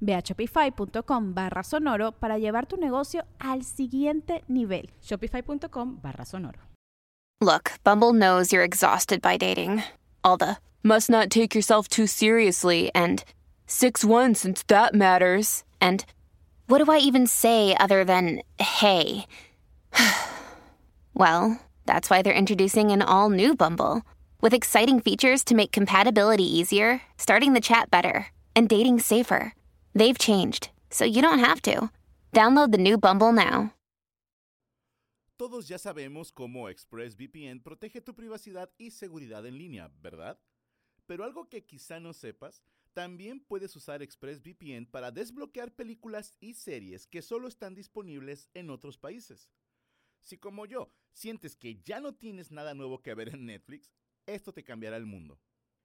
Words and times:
Ve 0.00 0.14
a 0.14 0.22
shopify.com 0.22 1.32
barra 1.34 1.62
sonoro 1.62 2.12
para 2.12 2.38
llevar 2.38 2.66
tu 2.66 2.76
negocio 2.76 3.22
al 3.40 3.62
siguiente 3.62 4.42
nivel. 4.48 4.90
Shopify.com 5.02 5.98
barra 6.02 6.24
sonoro. 6.24 6.58
Look, 7.40 7.72
Bumble 7.84 8.12
knows 8.12 8.52
you're 8.52 8.64
exhausted 8.64 9.22
by 9.22 9.36
dating. 9.36 9.82
All 10.24 10.36
the 10.36 10.56
must 10.82 11.08
not 11.08 11.30
take 11.30 11.54
yourself 11.54 11.88
too 11.88 12.06
seriously 12.06 12.90
and 12.94 13.22
6 13.66 14.04
1 14.04 14.34
since 14.34 14.64
that 14.64 14.94
matters. 14.94 15.64
And 15.80 16.04
what 16.66 16.84
do 16.84 16.90
I 16.90 16.98
even 16.98 17.26
say 17.26 17.76
other 17.78 18.04
than 18.04 18.42
hey? 18.58 19.26
well, 21.14 21.60
that's 21.86 22.10
why 22.10 22.22
they're 22.22 22.32
introducing 22.32 22.90
an 22.90 23.02
all 23.02 23.30
new 23.30 23.54
Bumble 23.54 24.02
with 24.40 24.54
exciting 24.54 25.00
features 25.00 25.42
to 25.44 25.54
make 25.54 25.72
compatibility 25.72 26.44
easier, 26.44 27.02
starting 27.16 27.52
the 27.54 27.60
chat 27.60 27.90
better, 27.90 28.26
and 28.58 28.68
dating 28.68 28.98
safer. 28.98 29.54
They've 29.94 30.18
changed, 30.18 30.70
so 30.90 31.04
you 31.04 31.22
don't 31.22 31.38
have 31.38 31.62
to. 31.62 31.90
Download 32.32 32.72
the 32.72 32.78
new 32.78 32.98
Bumble 32.98 33.32
now. 33.32 33.72
Todos 35.38 35.68
ya 35.68 35.78
sabemos 35.78 36.32
cómo 36.32 36.68
ExpressVPN 36.68 37.62
protege 37.62 38.00
tu 38.00 38.12
privacidad 38.16 38.70
y 38.76 38.90
seguridad 38.90 39.46
en 39.46 39.56
línea, 39.56 39.88
¿verdad? 40.02 40.40
Pero 41.06 41.22
algo 41.22 41.48
que 41.48 41.64
quizá 41.64 42.00
no 42.00 42.12
sepas, 42.12 42.60
también 42.92 43.38
puedes 43.38 43.76
usar 43.76 44.02
ExpressVPN 44.02 44.86
para 44.86 45.12
desbloquear 45.12 45.70
películas 45.70 46.34
y 46.40 46.54
series 46.54 47.06
que 47.06 47.22
solo 47.22 47.46
están 47.46 47.76
disponibles 47.76 48.48
en 48.54 48.70
otros 48.70 48.98
países. 48.98 49.48
Si 50.20 50.36
como 50.38 50.66
yo 50.66 50.90
sientes 51.12 51.54
que 51.54 51.80
ya 51.84 52.00
no 52.00 52.12
tienes 52.16 52.50
nada 52.50 52.74
nuevo 52.74 53.00
que 53.00 53.14
ver 53.14 53.28
en 53.28 53.46
Netflix, 53.46 53.92
esto 54.26 54.52
te 54.52 54.64
cambiará 54.64 54.96
el 54.96 55.06
mundo. 55.06 55.38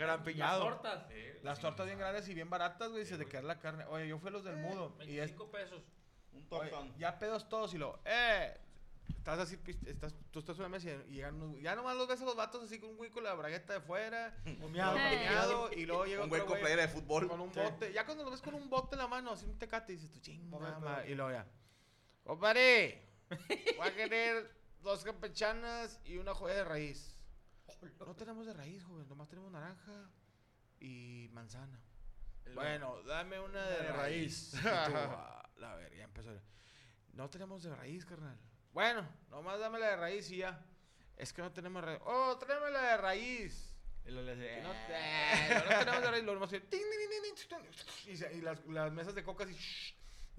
Gran 0.00 0.24
piñado. 0.24 0.64
Las 0.64 0.80
tortas. 0.82 1.06
Las 1.42 1.60
tortas 1.60 1.86
bien 1.86 1.98
grandes 1.98 2.28
y 2.28 2.34
bien 2.34 2.48
baratas, 2.48 2.90
güey. 2.90 3.04
Se 3.04 3.18
te 3.18 3.26
queda 3.26 3.42
la 3.42 3.58
carne. 3.60 3.84
Oye, 3.86 4.08
yo 4.08 4.18
fui 4.18 4.28
a 4.28 4.32
los 4.32 4.44
del 4.44 4.56
mudo. 4.56 4.96
Y 5.00 5.18
es, 5.18 5.36
25 5.36 5.50
pesos. 5.50 5.82
Un 6.32 6.46
oye, 6.50 6.70
ya 6.98 7.18
pedos 7.18 7.48
todos 7.48 7.74
y 7.74 7.78
lo. 7.78 8.00
¡Eh! 8.04 8.56
Estás 9.16 9.40
así, 9.40 9.58
estás, 9.86 10.14
tú 10.30 10.38
estás 10.38 10.54
en 10.56 10.60
una 10.62 10.68
mesa 10.70 10.88
y 11.08 11.14
llegan 11.14 11.34
unos- 11.42 11.60
Ya 11.60 11.74
nomás 11.74 11.96
los 11.96 12.06
ves 12.08 12.22
a 12.22 12.24
los 12.24 12.36
vatos 12.36 12.62
así 12.64 12.78
con 12.78 12.90
un 12.90 12.96
güey 12.96 13.10
con 13.10 13.24
la 13.24 13.34
bragueta 13.34 13.74
de 13.74 13.80
fuera. 13.80 14.34
Humeado. 14.62 14.94
piñado, 14.94 15.70
y 15.72 15.84
luego 15.84 16.06
llega 16.06 16.22
Un 16.22 16.28
güey 16.30 16.46
con 16.46 16.58
playera 16.58 16.82
de 16.82 16.88
fútbol. 16.88 17.28
Con 17.28 17.40
un 17.40 17.52
Sí. 17.52 17.60
bote. 17.60 17.92
Ya 17.92 18.06
cuando 18.06 18.24
lo 18.24 18.30
ves 18.30 18.40
con 18.40 18.54
un 18.54 18.70
bote 18.70 18.94
en 18.94 19.00
la 19.00 19.08
mano, 19.08 19.32
así 19.32 19.44
un 19.46 19.58
tecate, 19.58 19.92
y 19.92 19.96
dices 19.96 20.10
tú, 20.12 20.20
chingada 20.20 20.50
Correcto. 20.58 20.80
madre", 20.80 21.10
Y 21.10 21.14
luego 21.14 21.32
ya. 21.32 21.46
Compadre, 22.24 23.02
voy 23.76 23.88
a 23.88 23.94
querer 23.94 24.50
dos 24.82 25.02
campechanas 25.04 26.00
y 26.04 26.16
una 26.18 26.32
joya 26.34 26.54
de 26.54 26.64
raíz. 26.64 27.19
No 27.98 28.14
tenemos 28.16 28.46
de 28.46 28.52
raíz, 28.52 28.82
joven. 28.84 29.08
Nomás 29.08 29.28
tenemos 29.28 29.50
naranja 29.52 30.10
y 30.80 31.28
manzana. 31.32 31.80
Bueno, 32.54 33.02
dame 33.04 33.38
una 33.40 33.64
de, 33.66 33.82
de 33.82 33.92
raíz. 33.92 34.52
raíz. 34.52 34.54
Y 34.54 34.58
tú, 34.60 34.68
"Ah, 34.96 35.48
la 35.56 35.74
ver, 35.76 35.94
ya 35.96 36.04
empezó. 36.04 36.30
No 37.12 37.28
tenemos 37.30 37.62
de 37.62 37.74
raíz, 37.74 38.04
carnal. 38.04 38.38
Bueno, 38.72 39.06
nomás 39.30 39.58
dame 39.58 39.78
la 39.78 39.90
de 39.90 39.96
raíz 39.96 40.30
y 40.30 40.38
ya. 40.38 40.64
Es 41.16 41.32
que 41.32 41.42
no 41.42 41.52
tenemos 41.52 41.82
raíz. 41.84 42.00
Oh, 42.04 42.38
tráeme 42.38 42.70
la 42.70 42.82
de 42.82 42.96
raíz. 42.96 43.66
Y 44.06 44.10
lo 44.10 44.22
le 44.22 44.32
hace, 44.32 44.62
no, 44.62 44.68
no 44.72 45.78
tenemos 45.84 46.02
de 46.02 46.10
raíz. 46.10 46.24
Lo 46.24 46.34
nomás 46.34 46.48
hace, 46.48 46.60
"Ting, 46.60 46.80
ting, 46.80 46.80
ting, 46.80 47.22
ting, 47.36 47.48
ting, 47.48 47.74
ting", 48.04 48.12
y, 48.12 48.16
se- 48.16 48.32
y 48.34 48.40
las, 48.40 48.64
las 48.66 48.90
mesas 48.92 49.14
de 49.14 49.22
coca 49.22 49.44
así. 49.44 49.54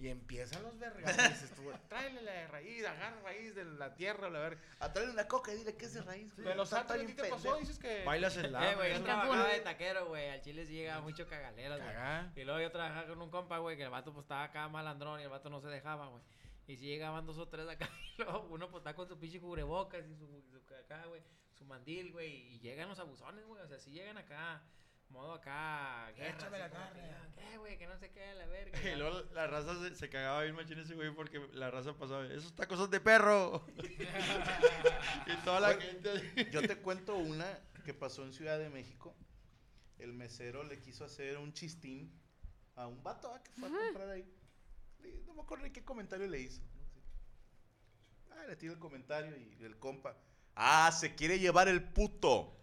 Y 0.02 0.10
empiezan 0.10 0.64
los 0.64 0.80
vergas. 0.80 1.16
y 1.16 1.30
dices 1.30 1.52
tú, 1.52 1.62
Tráele 1.90 2.24
la 2.24 2.32
de 2.32 2.48
raíz, 2.48 2.84
agarra 2.84 3.22
raíz 3.22 3.54
de 3.54 3.64
la 3.66 3.94
tierra, 3.94 4.32
la 4.32 4.40
verga. 4.40 4.60
Atrae 4.80 5.08
una 5.08 5.28
coca 5.28 5.54
y 5.54 5.58
dile 5.58 5.76
que 5.78 5.86
es 5.86 5.94
de 5.94 6.02
raíz. 6.02 6.36
De 6.38 6.56
los 6.56 6.70
santos, 6.70 6.98
¿a 6.98 7.06
ti 7.06 7.14
te 7.14 7.26
pasó? 7.26 7.56
Dices 7.58 7.78
que. 7.78 8.04
Bailas 8.04 8.36
en 8.38 8.52
la. 8.52 8.72
Eh, 8.72 8.76
güey, 8.76 8.94
yo 8.94 9.04
trabajaba 9.04 9.48
de 9.50 9.60
taquero, 9.60 10.08
güey. 10.08 10.30
Al 10.30 10.42
chile 10.42 10.66
sí 10.66 10.74
llegaba 10.74 11.02
mucho 11.02 11.28
cagaleras, 11.28 11.80
güey. 11.80 12.42
Y 12.42 12.46
luego 12.46 12.60
yo 12.60 12.72
trabajaba 12.72 13.06
con 13.08 13.22
un 13.22 13.30
compa, 13.30 13.60
güey, 13.60 13.78
que 13.78 13.84
el 13.84 13.92
vato 13.92 14.12
pues 14.12 14.24
estaba 14.24 14.44
acá 14.44 14.68
malandrón 14.70 15.20
y 15.20 15.24
el 15.24 15.30
vato 15.30 15.52
no 15.52 15.62
se 15.62 15.68
dejaba, 15.68 16.08
güey. 16.08 16.24
Y 16.66 16.78
si 16.78 16.86
llegaban 16.88 17.28
dos 17.28 17.38
o 17.38 17.48
tres 17.48 17.70
acá, 17.70 17.88
y 18.18 18.24
luego 18.24 18.48
uno 18.50 18.72
pues 18.72 18.82
está 18.82 18.96
con 18.96 19.08
su 19.08 19.20
pinche 19.20 19.40
cubrebocas 19.40 20.04
y 20.08 20.16
su, 20.16 20.26
su 20.50 20.76
acá, 20.76 21.06
güey, 21.06 21.22
su 21.54 21.64
mandil, 21.66 22.12
güey. 22.12 22.56
Y 22.56 22.60
llegan 22.60 22.90
los 22.90 22.98
abusones, 22.98 23.46
güey. 23.46 23.62
O 23.62 23.68
sea, 23.68 23.78
si 23.78 23.92
llegan 23.92 24.18
acá, 24.18 24.64
modo 25.12 25.34
acá, 25.34 26.12
guerra. 26.16 26.38
Échame 26.38 26.60
la 26.60 26.70
carne. 26.70 27.02
que, 27.02 27.10
"Ah, 27.12 27.28
¿Qué, 27.36 27.58
güey? 27.58 27.78
Que 27.78 27.88
no 27.88 27.98
sé 27.98 28.12
qué, 28.12 28.34
la 28.36 28.46
verga. 28.48 28.72
Y 28.96 28.98
luego 28.98 29.22
la 29.34 29.48
raza 29.48 29.76
se, 29.82 29.96
se 29.96 30.10
cagaba 30.10 30.42
bien 30.44 30.56
machín 30.56 30.80
ese 30.80 30.96
güey 30.96 31.14
porque 31.14 31.40
la 31.54 31.70
raza 31.72 31.94
pasaba, 31.94 32.26
esos 32.28 32.56
tacos 32.56 32.78
son 32.80 32.90
de 32.90 33.00
perro. 33.00 33.66
y 35.28 35.36
toda 35.44 35.60
la 35.60 35.70
Oye, 35.70 35.82
gente. 35.82 36.52
Yo 36.52 36.62
te 36.62 36.78
cuento 36.78 37.16
una 37.16 37.46
que 37.86 37.94
pasó 37.94 38.24
en 38.24 38.34
Ciudad 38.34 38.58
de 38.60 38.70
México. 38.70 39.16
El 40.00 40.14
mesero 40.14 40.64
le 40.64 40.80
quiso 40.80 41.06
hacer 41.06 41.38
un 41.38 41.54
chistín 41.54 42.12
a 42.76 42.88
un 42.88 43.04
vato 43.04 43.32
ah, 43.34 43.44
que 43.44 43.52
fue 43.52 43.70
a 43.70 43.72
comprar 43.72 44.10
ahí. 44.10 44.26
No 45.28 45.34
me 45.34 45.42
acuerdo 45.42 45.64
ni 45.66 45.72
qué 45.72 45.84
comentario 45.84 46.28
le 46.28 46.40
hizo. 46.40 46.62
Ah, 48.32 48.46
le 48.48 48.56
tiró 48.56 48.74
el 48.74 48.80
comentario 48.80 49.36
y 49.38 49.64
el 49.64 49.78
compa. 49.78 50.16
Ah, 50.56 50.92
se 50.92 51.14
quiere 51.16 51.38
llevar 51.40 51.68
el 51.68 51.84
puto. 51.84 52.58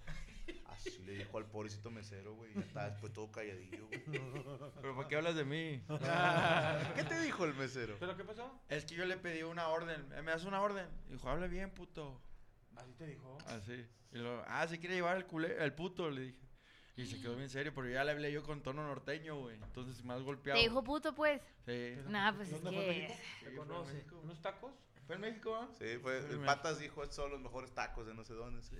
Así 0.86 1.02
le 1.04 1.12
dijo 1.12 1.38
al 1.38 1.46
pobrecito 1.46 1.90
mesero, 1.90 2.34
güey. 2.34 2.52
Ya 2.54 2.60
estaba 2.60 2.90
después 2.90 3.12
todo 3.12 3.30
calladillo, 3.30 3.86
güey. 3.88 4.02
Pero 4.80 4.94
¿por 4.94 5.08
qué 5.08 5.16
hablas 5.16 5.34
de 5.34 5.44
mí? 5.44 5.82
dijo 7.24 7.44
el 7.44 7.54
mesero? 7.54 7.96
¿Pero 7.98 8.16
qué 8.16 8.24
pasó? 8.24 8.60
Es 8.68 8.84
que 8.84 8.94
yo 8.94 9.04
le 9.04 9.16
pedí 9.16 9.42
una 9.42 9.68
orden. 9.68 10.00
"Eh, 10.12 10.22
¿Me 10.22 10.30
das 10.30 10.44
una 10.44 10.60
orden? 10.60 10.86
Dijo, 11.08 11.28
habla 11.28 11.46
bien, 11.46 11.70
puto. 11.70 12.20
Así 12.76 12.92
te 12.94 13.06
dijo. 13.06 13.38
Así. 13.46 13.86
Y 14.12 14.18
luego, 14.18 14.42
ah, 14.46 14.66
se 14.66 14.78
quiere 14.78 14.94
llevar 14.94 15.16
el 15.16 15.26
culé, 15.26 15.62
el 15.62 15.74
puto, 15.74 16.10
le 16.10 16.22
dije. 16.22 16.48
Y 16.96 17.06
se 17.06 17.20
quedó 17.20 17.36
bien 17.36 17.48
serio, 17.48 17.72
pero 17.74 17.88
ya 17.88 18.02
le 18.02 18.10
hablé 18.10 18.32
yo 18.32 18.42
con 18.42 18.60
tono 18.60 18.82
norteño, 18.82 19.38
güey. 19.38 19.54
Entonces 19.54 20.04
más 20.04 20.20
golpeado. 20.22 20.58
Te 20.58 20.64
dijo 20.68 20.82
puto, 20.82 21.14
pues. 21.14 21.40
Sí. 21.64 21.94
Nah, 22.08 22.32
pues 22.34 22.50
es 22.50 22.60
¿Dónde 22.60 22.76
fue 22.82 22.94
que. 22.94 23.06
¿Te 23.06 23.14
fue 23.40 23.50
en 23.50 23.56
conoce? 23.56 23.94
México. 23.94 24.20
¿Unos 24.24 24.42
tacos? 24.42 24.72
¿Fue 25.06 25.14
en 25.14 25.20
México, 25.20 25.54
ah? 25.54 25.68
Sí, 25.78 25.84
fue, 26.02 26.20
Fue 26.20 26.30
el 26.30 26.32
en 26.40 26.44
Patas 26.44 26.80
dijo, 26.80 27.02
estos 27.04 27.16
son 27.16 27.30
los 27.30 27.40
mejores 27.40 27.72
tacos 27.72 28.04
de 28.06 28.14
no 28.14 28.24
sé 28.24 28.34
dónde. 28.34 28.62
Sí. 28.62 28.76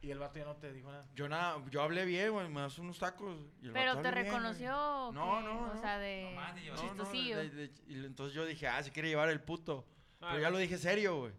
Y 0.00 0.10
el 0.12 0.18
vato 0.20 0.38
ya 0.38 0.44
no 0.44 0.56
te 0.56 0.72
dijo 0.72 0.92
nada. 0.92 1.06
Yo 1.14 1.28
nada, 1.28 1.60
yo 1.70 1.82
hablé 1.82 2.04
bien, 2.04 2.30
güey, 2.30 2.48
me 2.48 2.60
das 2.60 2.78
unos 2.78 2.98
tacos. 3.00 3.36
y 3.60 3.66
el 3.66 3.72
Pero 3.72 3.90
vato, 3.96 4.02
te 4.02 4.08
"Hable 4.08 4.22
bien, 4.22 4.32
güey". 4.32 4.42
reconoció. 4.52 4.76
o 5.08 5.12
No, 5.12 5.38
qué? 5.38 5.44
no, 5.44 5.60
O 5.70 5.74
no. 5.74 5.80
sea, 5.80 5.98
de. 5.98 6.22
Nomás 6.30 6.54
te 6.54 6.60
llevó. 6.60 6.76
No, 6.76 6.82
no, 6.82 6.88
chistosillo. 6.88 7.36
de- 7.38 7.50
de- 7.50 7.72
y 7.88 8.04
entonces 8.04 8.34
yo 8.34 8.46
dije, 8.46 8.68
ah, 8.68 8.82
se 8.82 8.92
quiere 8.92 9.08
llevar 9.08 9.28
el 9.28 9.40
puto. 9.40 9.84
No, 10.20 10.28
Pero 10.28 10.40
ya 10.40 10.50
lo 10.50 10.58
dije 10.58 10.78
serio, 10.78 11.18
güey. 11.20 11.32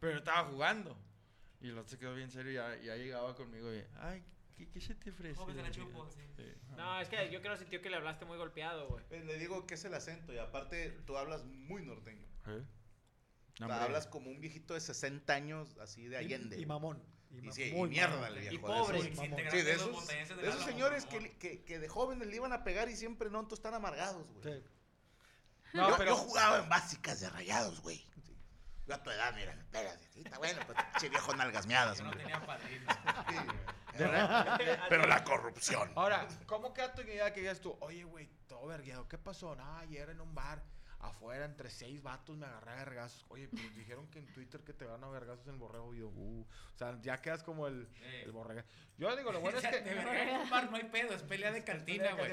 Pero 0.00 0.12
yo 0.12 0.18
estaba 0.18 0.44
jugando. 0.48 0.96
Y 1.60 1.68
el 1.70 1.78
otro 1.78 1.88
se 1.88 1.98
quedó 1.98 2.14
bien 2.14 2.30
serio 2.30 2.52
y 2.52 2.54
ya, 2.54 2.76
ya 2.82 2.96
llegaba 2.96 3.34
conmigo 3.34 3.72
y, 3.74 3.82
ay, 4.00 4.22
¿qué, 4.56 4.68
qué 4.68 4.80
se 4.80 4.94
te 4.94 5.10
ofrece? 5.10 5.40
Se 5.44 5.54
la 5.54 5.70
chupo, 5.70 6.06
sí. 6.10 6.20
sí. 6.36 6.44
No, 6.76 7.00
es 7.00 7.08
que 7.08 7.30
yo 7.32 7.40
creo 7.40 7.54
que 7.54 7.60
sintió 7.60 7.80
que 7.80 7.90
le 7.90 7.96
hablaste 7.96 8.24
muy 8.26 8.36
golpeado, 8.36 8.88
güey. 8.88 9.02
Eh, 9.10 9.24
Le 9.24 9.38
digo 9.38 9.66
que 9.66 9.74
es 9.74 9.84
el 9.86 9.94
acento 9.94 10.32
y 10.32 10.38
aparte 10.38 10.90
tú 11.06 11.16
hablas 11.16 11.42
muy 11.44 11.82
norteño. 11.82 12.26
¿Eh? 12.46 12.62
O 13.54 13.56
sea, 13.56 13.66
Hombre. 13.66 13.82
hablas 13.84 14.06
como 14.06 14.30
un 14.30 14.40
viejito 14.40 14.74
de 14.74 14.80
60 14.80 15.32
años, 15.32 15.76
así 15.78 16.06
de 16.06 16.16
Allende. 16.16 16.58
Y, 16.58 16.62
y 16.62 16.66
mamón. 16.66 17.02
Y 17.38 17.42
ma- 17.42 17.52
sí, 17.52 17.62
y 17.76 17.82
mierda 17.86 18.28
el 18.28 18.34
viejo. 18.38 18.54
Y 18.54 18.56
de 18.56 18.62
pobre. 18.62 18.98
esos- 18.98 19.08
y 19.10 19.16
sin 19.16 19.36
Sí, 19.50 19.62
de 19.62 19.72
esos, 19.72 20.06
de 20.08 20.24
de 20.36 20.48
esos 20.48 20.64
señores 20.64 21.06
que, 21.06 21.36
que, 21.38 21.62
que 21.64 21.78
de 21.78 21.88
jóvenes 21.88 22.28
le 22.28 22.36
iban 22.36 22.52
a 22.52 22.64
pegar 22.64 22.88
y 22.88 22.96
siempre 22.96 23.30
no, 23.30 23.40
entonces 23.40 23.58
están 23.58 23.74
amargados, 23.74 24.26
güey. 24.32 24.42
Sí. 24.56 24.64
No, 25.72 25.90
yo, 25.90 25.96
pero- 25.96 26.10
yo 26.10 26.16
jugaba 26.16 26.58
en 26.58 26.68
básicas 26.68 27.20
de 27.20 27.30
rayados, 27.30 27.80
güey. 27.82 27.98
Sí. 28.24 28.36
Yo 28.86 28.94
a 28.94 29.02
tu 29.02 29.10
edad, 29.10 29.34
mira, 29.34 29.52
espérate, 29.52 30.06
sí, 30.12 30.20
está 30.24 30.38
bueno, 30.38 30.60
pues 30.66 30.78
che 31.00 31.08
viejo 31.08 31.34
nalgas 31.34 31.66
miadas, 31.66 31.98
Yo 31.98 32.04
no 32.04 32.10
tenía 32.12 32.44
padrino. 32.46 32.92
Sí. 33.28 33.36
Pero 34.88 35.06
la 35.06 35.22
corrupción. 35.24 35.90
Ahora, 35.94 36.26
¿cómo 36.46 36.74
queda 36.74 36.92
tu 36.94 37.02
idea 37.02 37.32
que 37.32 37.40
digas 37.40 37.60
tú, 37.60 37.76
oye, 37.80 38.04
güey, 38.04 38.28
todo 38.48 38.66
vergueado, 38.66 39.08
¿qué 39.08 39.18
pasó? 39.18 39.54
No, 39.54 39.78
ayer 39.78 40.10
en 40.10 40.20
un 40.20 40.34
bar, 40.34 40.62
afuera, 41.08 41.44
entre 41.44 41.70
seis 41.70 42.02
vatos, 42.02 42.36
me 42.36 42.46
agarré 42.46 42.72
a 42.72 42.76
vergazos. 42.76 43.24
Oye, 43.28 43.48
pues 43.48 43.62
dijeron 43.76 44.06
que 44.08 44.18
en 44.18 44.26
Twitter 44.32 44.60
que 44.62 44.72
te 44.72 44.84
van 44.84 45.02
a 45.04 45.08
vergazos 45.08 45.46
en 45.46 45.54
el 45.54 45.58
borrego. 45.58 45.94
Y 45.94 45.98
yo, 45.98 46.08
uh, 46.08 46.40
o 46.42 46.78
sea, 46.78 46.98
ya 47.02 47.20
quedas 47.20 47.42
como 47.42 47.66
el, 47.66 47.88
el 48.24 48.32
borrego. 48.32 48.62
Yo 48.98 49.14
digo, 49.16 49.32
lo 49.32 49.40
bueno 49.40 49.58
es 49.62 49.66
que... 49.66 49.80
De 49.80 49.94
verdad, 49.94 50.16
en 50.16 50.40
un 50.40 50.50
bar 50.50 50.70
no 50.70 50.76
hay 50.76 50.84
pedo, 50.84 51.14
es 51.14 51.22
pelea 51.22 51.52
de 51.52 51.64
cantina, 51.64 52.12
güey. 52.12 52.32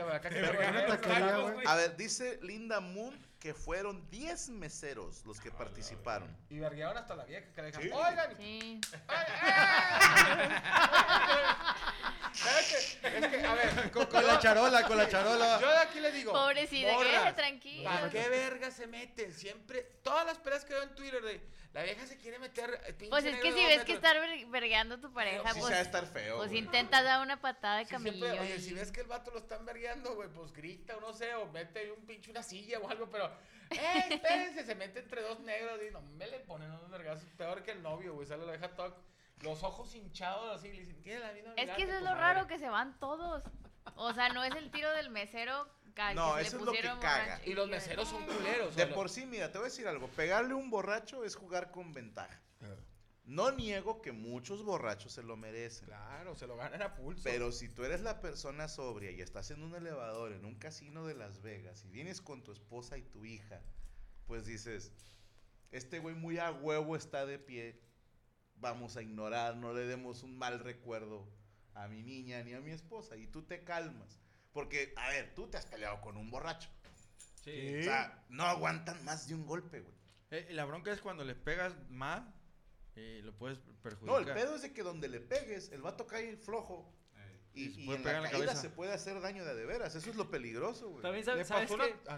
A 1.65 1.75
ver, 1.75 1.95
dice 1.97 2.39
Linda 2.41 2.79
Moon 2.79 3.30
que 3.41 3.53
fueron 3.55 4.07
10 4.11 4.49
meseros 4.49 5.25
los 5.25 5.39
que 5.41 5.49
participaron. 5.51 6.33
Y 6.49 6.59
verguearon 6.59 6.95
hasta 6.95 7.15
la 7.15 7.25
vieja 7.25 7.51
que 7.53 7.61
le 7.63 7.67
dejan, 7.71 7.81
Sí. 7.81 7.89
oigan, 7.91 8.37
Sí. 8.37 8.81
¿sabes 12.33 12.97
qué? 13.01 13.07
Es 13.17 13.27
que, 13.27 13.45
a 13.45 13.53
ver, 13.55 13.91
Con, 13.91 14.05
con 14.05 14.27
la 14.27 14.39
charola, 14.39 14.83
con 14.87 14.95
la 14.97 15.09
charola. 15.09 15.59
yo 15.59 15.69
de 15.71 15.77
aquí 15.77 15.99
le 15.99 16.11
digo, 16.11 16.31
Pobrecita, 16.33 16.93
morras, 16.93 17.23
que 17.25 17.33
tranquila. 17.33 17.89
¿Para 17.89 18.09
qué 18.11 18.29
verga 18.29 18.69
se 18.71 18.85
meten? 18.87 19.33
Siempre, 19.33 19.81
todas 20.03 20.25
las 20.25 20.37
peleas 20.37 20.63
que 20.63 20.73
veo 20.73 20.83
en 20.83 20.93
Twitter 20.95 21.21
de 21.23 21.41
la 21.73 21.83
vieja 21.83 22.05
se 22.05 22.17
quiere 22.17 22.37
meter. 22.39 22.81
eh, 22.85 23.07
Pues 23.09 23.23
es 23.25 23.37
que 23.37 23.51
si 23.53 23.65
ves 23.65 23.83
que 23.85 23.93
estar 23.93 24.19
ver- 24.19 24.45
vergueando 24.47 24.95
a 24.95 24.97
tu 24.99 25.11
pareja, 25.13 25.53
Sí, 25.53 25.59
pues, 25.59 25.73
a 25.73 25.81
estar 25.81 26.05
feo. 26.07 26.37
pues 26.37 26.49
güey. 26.49 26.59
intenta 26.63 27.01
dar 27.01 27.21
una 27.21 27.39
patada 27.39 27.77
de 27.77 27.85
Sí, 27.85 27.95
siempre, 27.97 28.39
oye, 28.39 28.55
y- 28.57 28.59
si 28.61 28.73
ves 28.73 28.91
que 28.91 29.01
el 29.01 29.07
vato 29.07 29.31
lo 29.31 29.37
están 29.39 29.65
vergueando, 29.65 30.13
güey, 30.15 30.29
pues 30.29 30.51
grita 30.51 30.97
o 30.97 31.01
no 31.01 31.13
sé, 31.13 31.33
o 31.35 31.45
mete 31.51 31.91
un 31.91 32.05
pinche 32.05 32.29
una 32.31 32.43
silla 32.43 32.79
o 32.79 32.89
algo, 32.89 33.09
pero, 33.09 33.25
¡eh, 33.69 34.03
espérense! 34.09 34.65
Se 34.65 34.75
mete 34.75 34.99
entre 34.99 35.21
dos 35.21 35.39
negros 35.39 35.79
y 35.87 35.91
no 35.91 36.01
me 36.01 36.27
le 36.27 36.39
ponen 36.41 36.69
unos 36.71 36.89
vergazos 36.89 37.29
peor 37.37 37.63
que 37.63 37.71
el 37.71 37.81
novio, 37.81 38.13
güey, 38.15 38.27
sale, 38.27 38.45
lo 38.45 38.51
deja 38.51 38.69
todo, 38.75 38.95
los 39.41 39.63
ojos 39.63 39.95
hinchados 39.95 40.55
así, 40.57 40.71
le 40.73 40.81
dicen, 40.81 41.01
tiene 41.01 41.19
la 41.21 41.31
vida 41.31 41.53
Es 41.57 41.69
que 41.71 41.83
eso 41.83 41.93
es 41.95 42.01
lo 42.03 42.13
raro 42.15 42.47
que 42.47 42.59
se 42.59 42.69
van 42.69 42.99
todos. 42.99 43.43
O 43.95 44.13
sea, 44.13 44.29
no 44.29 44.43
es 44.43 44.53
el 44.55 44.69
tiro 44.71 44.91
del 44.91 45.09
mesero 45.09 45.67
No, 46.15 46.35
que 46.35 46.41
eso 46.41 46.57
le 46.57 46.63
es 46.63 46.65
lo 46.65 46.71
que 46.71 46.81
caga. 46.81 47.41
Y 47.45 47.53
los 47.53 47.69
meseros 47.69 48.07
son 48.07 48.25
culeros. 48.25 48.75
De 48.75 48.87
por 48.87 49.09
sí, 49.09 49.25
mira, 49.25 49.51
te 49.51 49.57
voy 49.57 49.67
a 49.67 49.69
decir 49.69 49.87
algo. 49.87 50.07
Pegarle 50.09 50.53
un 50.53 50.69
borracho 50.69 51.23
es 51.23 51.35
jugar 51.35 51.71
con 51.71 51.93
ventaja. 51.93 52.41
No 53.23 53.51
niego 53.51 54.01
que 54.01 54.11
muchos 54.11 54.63
borrachos 54.63 55.13
se 55.13 55.23
lo 55.23 55.37
merecen. 55.37 55.85
Claro, 55.85 56.35
se 56.35 56.47
lo 56.47 56.57
ganan 56.57 56.81
a 56.81 56.95
pulso. 56.95 57.23
Pero 57.23 57.51
si 57.51 57.69
tú 57.69 57.83
eres 57.83 58.01
la 58.01 58.19
persona 58.19 58.67
sobria 58.67 59.11
y 59.11 59.21
estás 59.21 59.51
en 59.51 59.63
un 59.63 59.75
elevador, 59.75 60.33
en 60.33 60.43
un 60.43 60.55
casino 60.55 61.05
de 61.05 61.13
Las 61.13 61.41
Vegas, 61.41 61.85
y 61.85 61.89
vienes 61.89 62.19
con 62.19 62.43
tu 62.43 62.51
esposa 62.51 62.97
y 62.97 63.03
tu 63.03 63.23
hija, 63.25 63.61
pues 64.25 64.45
dices, 64.45 64.91
este 65.71 65.99
güey 65.99 66.15
muy 66.15 66.39
a 66.39 66.51
huevo 66.51 66.95
está 66.95 67.25
de 67.25 67.37
pie, 67.37 67.79
vamos 68.55 68.97
a 68.97 69.01
ignorar, 69.01 69.55
no 69.55 69.73
le 69.73 69.85
demos 69.85 70.23
un 70.23 70.37
mal 70.37 70.59
recuerdo 70.59 71.29
a 71.73 71.87
mi 71.87 72.01
niña 72.03 72.43
ni 72.43 72.53
a 72.53 72.59
mi 72.59 72.71
esposa, 72.71 73.17
y 73.17 73.27
tú 73.27 73.43
te 73.43 73.63
calmas. 73.63 74.20
Porque, 74.53 74.93
a 74.97 75.09
ver, 75.09 75.33
tú 75.35 75.47
te 75.47 75.57
has 75.57 75.65
peleado 75.65 76.01
con 76.01 76.17
un 76.17 76.29
borracho. 76.29 76.69
Sí. 77.43 77.79
O 77.79 77.83
sea, 77.83 78.23
no 78.29 78.43
aguantan 78.43 79.03
más 79.05 79.27
de 79.27 79.35
un 79.35 79.45
golpe, 79.45 79.79
güey. 79.81 79.93
Eh, 80.31 80.47
la 80.51 80.65
bronca 80.65 80.91
es 80.91 81.01
cuando 81.01 81.23
le 81.23 81.35
pegas 81.35 81.73
más, 81.89 82.23
eh, 82.95 83.21
lo 83.23 83.33
puedes 83.35 83.59
No, 83.65 83.73
perjudicar. 83.81 84.27
el 84.27 84.33
pedo 84.33 84.55
es 84.55 84.61
de 84.61 84.73
que 84.73 84.83
donde 84.83 85.07
le 85.09 85.19
pegues, 85.19 85.71
el 85.71 85.81
vato 85.81 86.05
cae 86.07 86.35
flojo. 86.37 86.93
Y 87.53 87.63
Y, 87.65 87.73
se 87.73 87.81
y 87.81 87.91
en 87.91 87.97
pegar 88.03 88.13
la 88.13 88.17
en 88.19 88.23
la 88.23 88.29
caída 88.29 88.45
cabeza. 88.47 88.61
se 88.61 88.69
puede 88.69 88.93
hacer 88.93 89.19
daño 89.19 89.43
de, 89.43 89.53
de 89.55 89.65
veras. 89.65 89.93
Eso 89.95 90.09
es 90.09 90.15
lo 90.15 90.29
peligroso, 90.29 90.87
güey. 90.89 91.01
También 91.01 91.25
sabes, 91.25 91.51
ah, 91.51 91.65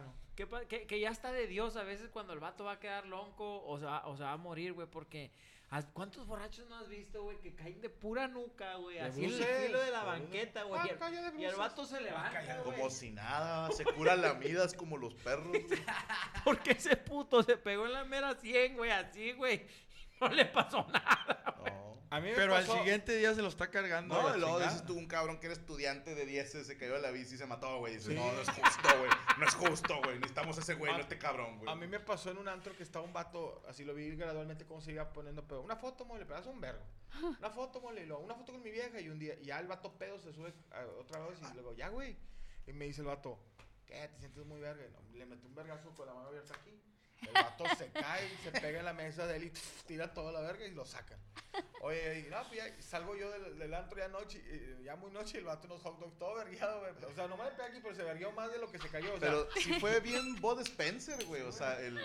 no. 0.06 0.14
Que, 0.36 0.48
que, 0.68 0.86
que 0.86 1.00
ya 1.00 1.10
está 1.10 1.32
de 1.32 1.48
Dios 1.48 1.76
a 1.76 1.84
veces 1.84 2.10
cuando 2.10 2.34
el 2.34 2.40
vato 2.40 2.64
va 2.66 2.74
a 2.74 2.80
quedar 2.80 3.06
lonco 3.08 3.64
o 3.66 3.80
se 3.80 3.86
va, 3.86 4.06
o 4.08 4.16
se 4.18 4.24
va 4.24 4.34
a 4.34 4.38
morir, 4.38 4.74
güey, 4.74 4.88
porque 4.88 5.32
¿has- 5.63 5.63
¿cuántos 5.82 6.28
borrachos 6.28 6.68
no 6.70 6.76
has 6.78 6.88
visto, 6.88 7.24
güey, 7.24 7.38
que 7.40 7.56
caen 7.56 7.82
de 7.82 7.90
pura 7.90 8.28
nuca, 8.28 8.76
güey? 8.76 9.00
Así 9.00 9.24
en 9.26 9.32
el 9.32 9.36
bruces. 9.38 9.66
filo 9.66 9.80
de 9.80 9.92
la 9.92 10.04
banqueta, 10.04 10.64
güey. 10.64 10.80
Ah, 10.82 10.86
y 10.86 11.46
el- 11.46 11.54
y 11.54 11.56
vato 11.58 11.86
se 11.86 12.00
levanta, 12.02 12.62
güey. 12.64 12.76
Como 12.78 12.90
si 12.92 13.10
nada, 13.12 13.72
se 13.72 13.84
cura 13.86 14.16
lamidas 14.16 14.74
como 14.76 14.98
los 14.98 15.16
perros. 15.16 15.48
güey. 15.48 15.66
Porque 16.46 16.72
ese 16.72 16.96
puto 16.98 17.42
se 17.44 17.58
pegó 17.58 17.86
en 17.88 17.94
la 17.94 18.04
mera 18.04 18.36
100, 18.36 18.76
güey, 18.78 18.92
así, 18.92 19.32
güey. 19.34 19.56
y 19.56 19.68
No 20.22 20.30
le 20.30 20.46
pasó 20.46 20.86
nada. 20.92 21.56
No. 21.66 21.93
A 22.14 22.20
mí 22.20 22.30
me 22.30 22.36
Pero 22.36 22.54
al 22.56 22.68
siguiente 22.68 23.16
día 23.18 23.34
se 23.34 23.42
lo 23.42 23.48
está 23.48 23.72
cargando. 23.72 24.14
No, 24.14 24.38
luego 24.38 24.60
dices 24.60 24.86
tú, 24.86 24.96
un 24.96 25.08
cabrón 25.08 25.40
que 25.40 25.48
era 25.48 25.54
estudiante 25.56 26.14
de 26.14 26.28
10 26.28 26.52
se 26.68 26.78
cayó 26.78 26.94
de 26.94 27.02
la 27.02 27.10
bici 27.10 27.34
y 27.34 27.38
se 27.40 27.48
mató, 27.48 27.80
güey. 27.80 27.96
Dices, 27.96 28.10
Sí. 28.10 28.14
no, 28.14 28.32
no 28.32 28.40
es 28.40 28.50
justo, 28.50 28.90
güey. 29.00 29.10
No 29.40 29.46
es 29.48 29.56
justo, 29.56 29.98
güey. 30.04 30.16
Necesitamos 30.20 30.56
a 30.60 30.62
ese 30.62 30.76
güey, 30.76 30.92
A- 30.92 30.98
no 30.98 31.02
este 31.02 31.18
cabrón, 31.18 31.58
güey. 31.58 31.72
A 31.72 31.76
mí 31.76 31.88
me 31.88 32.00
pasó 32.00 32.30
en 32.30 32.38
un 32.38 32.48
antro 32.48 32.78
que 32.78 32.84
estaba 32.84 33.04
un 33.04 33.14
vato, 33.14 33.64
así 33.68 33.84
lo 33.84 33.96
vi 33.96 34.16
gradualmente 34.16 34.64
cómo 34.66 34.80
se 34.80 34.92
iba 34.92 35.12
poniendo 35.12 35.48
pedo. 35.48 35.62
Una 35.62 35.76
foto, 35.76 36.06
mole, 36.06 36.24
pero 36.28 36.38
hace 36.38 36.50
un 36.50 36.62
vergo. 36.62 36.84
Una 37.40 37.50
foto, 37.50 37.82
mole, 37.82 38.04
y 38.04 38.06
luego 38.06 38.22
una 38.24 38.36
foto 38.36 38.52
con 38.52 38.62
mi 38.62 38.70
vieja 38.70 39.00
y 39.00 39.10
un 39.10 39.18
día, 39.18 39.34
y 39.42 39.46
ya 39.46 39.60
el 39.60 39.66
vato 39.68 39.92
pedo 39.98 40.20
se 40.20 40.32
sube 40.34 40.54
a 40.72 40.86
otra 41.00 41.20
vez 41.28 41.40
y 41.52 41.54
luego, 41.56 41.74
ya, 41.74 41.90
güey. 41.90 42.16
Y 42.68 42.74
me 42.74 42.86
dice 42.86 43.02
el 43.02 43.08
vato, 43.08 43.40
¿qué? 43.88 44.08
¿Te 44.14 44.20
sientes 44.20 44.46
muy 44.46 44.60
verga? 44.60 44.84
No, 44.92 45.18
le 45.18 45.26
metí 45.26 45.48
un 45.48 45.56
vergazo 45.56 45.90
con 45.96 46.06
la 46.08 46.14
mano 46.14 46.28
abierta 46.30 46.54
aquí. 46.56 46.80
El 47.28 47.34
vato 47.34 47.64
se 47.78 47.88
cae, 47.92 48.30
se 48.44 48.52
pega 48.52 48.80
en 48.80 48.86
la 48.86 48.94
mesa 48.94 49.26
de 49.28 49.38
él 49.38 49.44
y 49.46 49.50
tira 49.88 50.14
toda 50.14 50.32
la 50.32 50.42
verga 50.42 50.66
y 50.66 50.72
lo 50.72 50.86
sacan. 50.86 51.20
Oye, 51.82 52.20
y 52.28 52.30
no, 52.32 52.38
pues 52.48 52.60
ya 52.64 52.82
salgo 52.82 53.16
yo 53.16 53.30
del, 53.32 53.58
del 53.60 53.74
antro 53.74 53.98
ya 54.00 54.08
noche, 54.08 54.40
y- 54.40 54.84
ya 54.84 54.96
muy 54.96 55.12
noche 55.12 55.36
y 55.36 55.40
el 55.40 55.46
vato 55.46 55.68
unos 55.68 55.82
hot 55.82 56.00
dogs 56.00 56.18
todo 56.18 56.36
vergueado, 56.36 56.80
güey. 56.80 56.92
O 57.12 57.16
sea, 57.16 57.28
nomás 57.28 57.50
le 57.50 57.56
pega 57.56 57.68
aquí, 57.68 57.80
pero 57.82 57.96
se 57.96 58.04
vergueó 58.04 58.32
más 58.32 58.52
de 58.52 58.58
lo 58.60 58.72
que 58.72 58.80
se 58.80 58.90
cayó. 58.90 59.14
O 59.14 59.20
sea, 59.20 59.30
Pero 59.30 59.48
sí 59.56 59.74
fue 59.80 60.00
bien 60.00 60.36
Bod 60.42 60.60
Spencer, 60.62 61.24
güey. 61.26 61.42
O 61.44 61.52
sea, 61.52 61.80
el... 61.80 62.00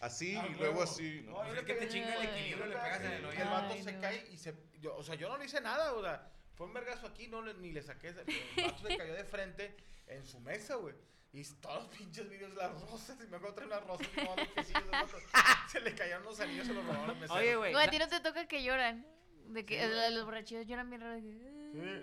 Así 0.00 0.36
Ah, 0.36 0.46
y 0.48 0.54
luego 0.54 0.78
huevo. 0.78 0.82
así, 0.84 1.22
¿no? 1.26 1.32
No, 1.32 1.44
yo 1.46 1.54
Es 1.54 1.60
le 1.60 1.64
que 1.64 1.74
te 1.74 1.88
chinga 1.88 2.14
el 2.14 2.28
equilibrio, 2.28 2.66
le 2.66 2.76
pegas 2.76 3.00
en 3.00 3.12
el 3.12 3.22
Y 3.22 3.24
oído. 3.26 3.42
el 3.42 3.48
vato 3.48 3.74
Ay, 3.74 3.82
se 3.82 3.92
no. 3.92 4.00
cae 4.00 4.28
y 4.30 4.36
se. 4.36 4.54
Yo, 4.80 4.94
o 4.96 5.02
sea, 5.02 5.16
yo 5.16 5.28
no 5.28 5.36
le 5.38 5.44
hice 5.46 5.60
nada, 5.60 5.92
o 5.94 6.00
sea, 6.02 6.30
fue 6.54 6.66
un 6.66 6.72
vergazo 6.72 7.08
aquí, 7.08 7.26
no 7.26 7.42
le- 7.42 7.54
ni 7.54 7.72
le 7.72 7.82
saqué. 7.82 8.08
El 8.08 8.64
vato 8.64 8.86
se 8.86 8.96
cayó 8.96 9.12
de 9.12 9.24
frente 9.24 9.74
en 10.06 10.24
su 10.24 10.38
mesa, 10.38 10.76
güey. 10.76 10.94
Y 11.38 11.44
todos 11.60 11.84
los 11.84 11.96
pinches 11.96 12.28
vídeos, 12.28 12.52
las 12.54 12.72
rosas, 12.80 13.16
y 13.24 13.26
me 13.28 13.36
acuerdo 13.36 13.54
traer 13.54 13.68
unas 13.70 13.86
rosas 13.86 14.08
y 14.16 14.72
no, 14.72 15.00
los. 15.02 15.10
Se 15.72 15.80
le 15.80 15.94
cayeron 15.94 16.24
los 16.24 16.40
anillos, 16.40 16.66
se 16.66 16.72
los 16.74 16.84
robaron 16.84 17.10
al 17.10 17.16
mesero. 17.16 17.34
Oye, 17.34 17.56
güey. 17.56 17.72
Güey, 17.72 17.86
a 17.86 17.90
ti 17.90 17.98
no 17.98 18.08
te 18.08 18.20
toca 18.20 18.48
que 18.48 18.62
lloran. 18.64 19.06
De 19.46 19.64
que 19.64 19.82
eh, 19.82 20.10
los 20.10 20.24
borrachillos 20.24 20.66
lloran 20.66 20.90
bien 20.90 21.00
raro. 21.00 21.20
Sí, 21.20 21.38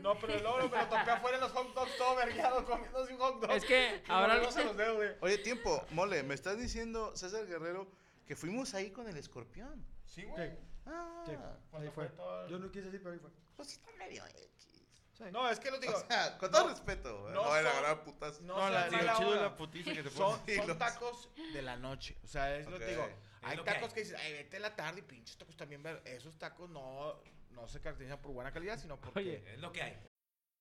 no, 0.01 0.17
pero 0.19 0.33
el 0.35 0.43
logro 0.43 0.69
me 0.69 0.77
lo 0.77 0.83
topé 0.85 1.11
afuera 1.11 1.37
en 1.37 1.41
los 1.43 1.51
hot 1.51 1.73
dogs, 1.75 1.97
todo 1.97 2.15
vergueado, 2.15 2.63
comiéndose 2.65 3.13
un 3.13 3.19
hot 3.19 3.41
dog. 3.41 3.51
Es 3.51 3.65
que 3.65 4.01
ahora- 4.07 4.35
mordiéndose 4.35 4.63
los 4.63 4.77
dedos, 4.77 4.95
güey. 4.95 5.09
Oye, 5.21 5.37
tiempo, 5.39 5.83
mole, 5.91 6.23
me 6.23 6.33
estás 6.33 6.57
diciendo, 6.57 7.15
César 7.15 7.45
Guerrero, 7.45 7.91
que 8.25 8.35
fuimos 8.35 8.73
ahí 8.73 8.89
con 8.91 9.07
el 9.09 9.17
escorpión. 9.17 9.85
Sí, 10.05 10.23
güey. 10.23 10.57
Ah, 10.85 11.23
Cuando 11.71 11.91
fue 11.91 12.07
todo- 12.09 12.47
Yo 12.47 12.57
no 12.57 12.71
quise 12.71 12.85
decir, 12.85 13.01
pero 13.03 13.13
ahí 13.13 13.19
fue. 13.19 13.31
pues 13.57 13.69
sí 13.69 13.75
está 13.75 13.91
medio 13.97 14.23
No, 15.31 15.49
es 15.49 15.59
que 15.59 15.71
lo 15.71 15.79
digo. 15.79 15.93
O 15.95 16.07
sea, 16.07 16.37
con 16.37 16.51
todo 16.51 16.63
no- 16.63 16.69
respeto. 16.69 17.29
no 17.29 17.43
No, 17.43 17.55
era 17.55 17.71
son- 17.71 17.81
gran 17.81 18.03
putas. 18.03 18.41
No, 18.41 18.57
No, 18.57 18.69
la, 18.69 18.89
mala 18.91 19.15
chido 19.17 19.35
la 19.35 19.55
putiza 19.55 19.93
que 19.93 20.03
te 20.03 20.09
Son, 20.09 20.39
son 20.45 20.67
los- 20.67 20.77
tacos 20.77 21.29
de 21.53 21.61
la 21.61 21.77
noche. 21.77 22.17
O 22.23 22.27
sea, 22.27 22.55
es 22.57 22.67
lo 22.67 22.77
que 22.79 22.85
digo. 22.87 23.09
Hay 23.41 23.57
lo 23.57 23.63
que 23.63 23.71
tacos 23.71 23.89
hay. 23.89 23.93
que 23.93 23.99
dices, 24.01 24.17
ay, 24.19 24.33
vete 24.33 24.55
en 24.57 24.61
la 24.63 24.75
tarde 24.75 24.99
y 24.99 25.03
pinches 25.03 25.37
tacos 25.37 25.55
también. 25.55 25.81
ver-". 25.83 26.01
Esos 26.05 26.37
tacos 26.37 26.69
no, 26.69 27.15
no 27.51 27.67
se 27.67 27.79
caracterizan 27.79 28.19
por 28.21 28.31
buena 28.31 28.51
calidad, 28.51 28.77
sino 28.79 28.99
porque. 28.99 29.19
Oye, 29.19 29.53
es 29.53 29.59
lo 29.59 29.71
que 29.71 29.81
hay. 29.83 29.97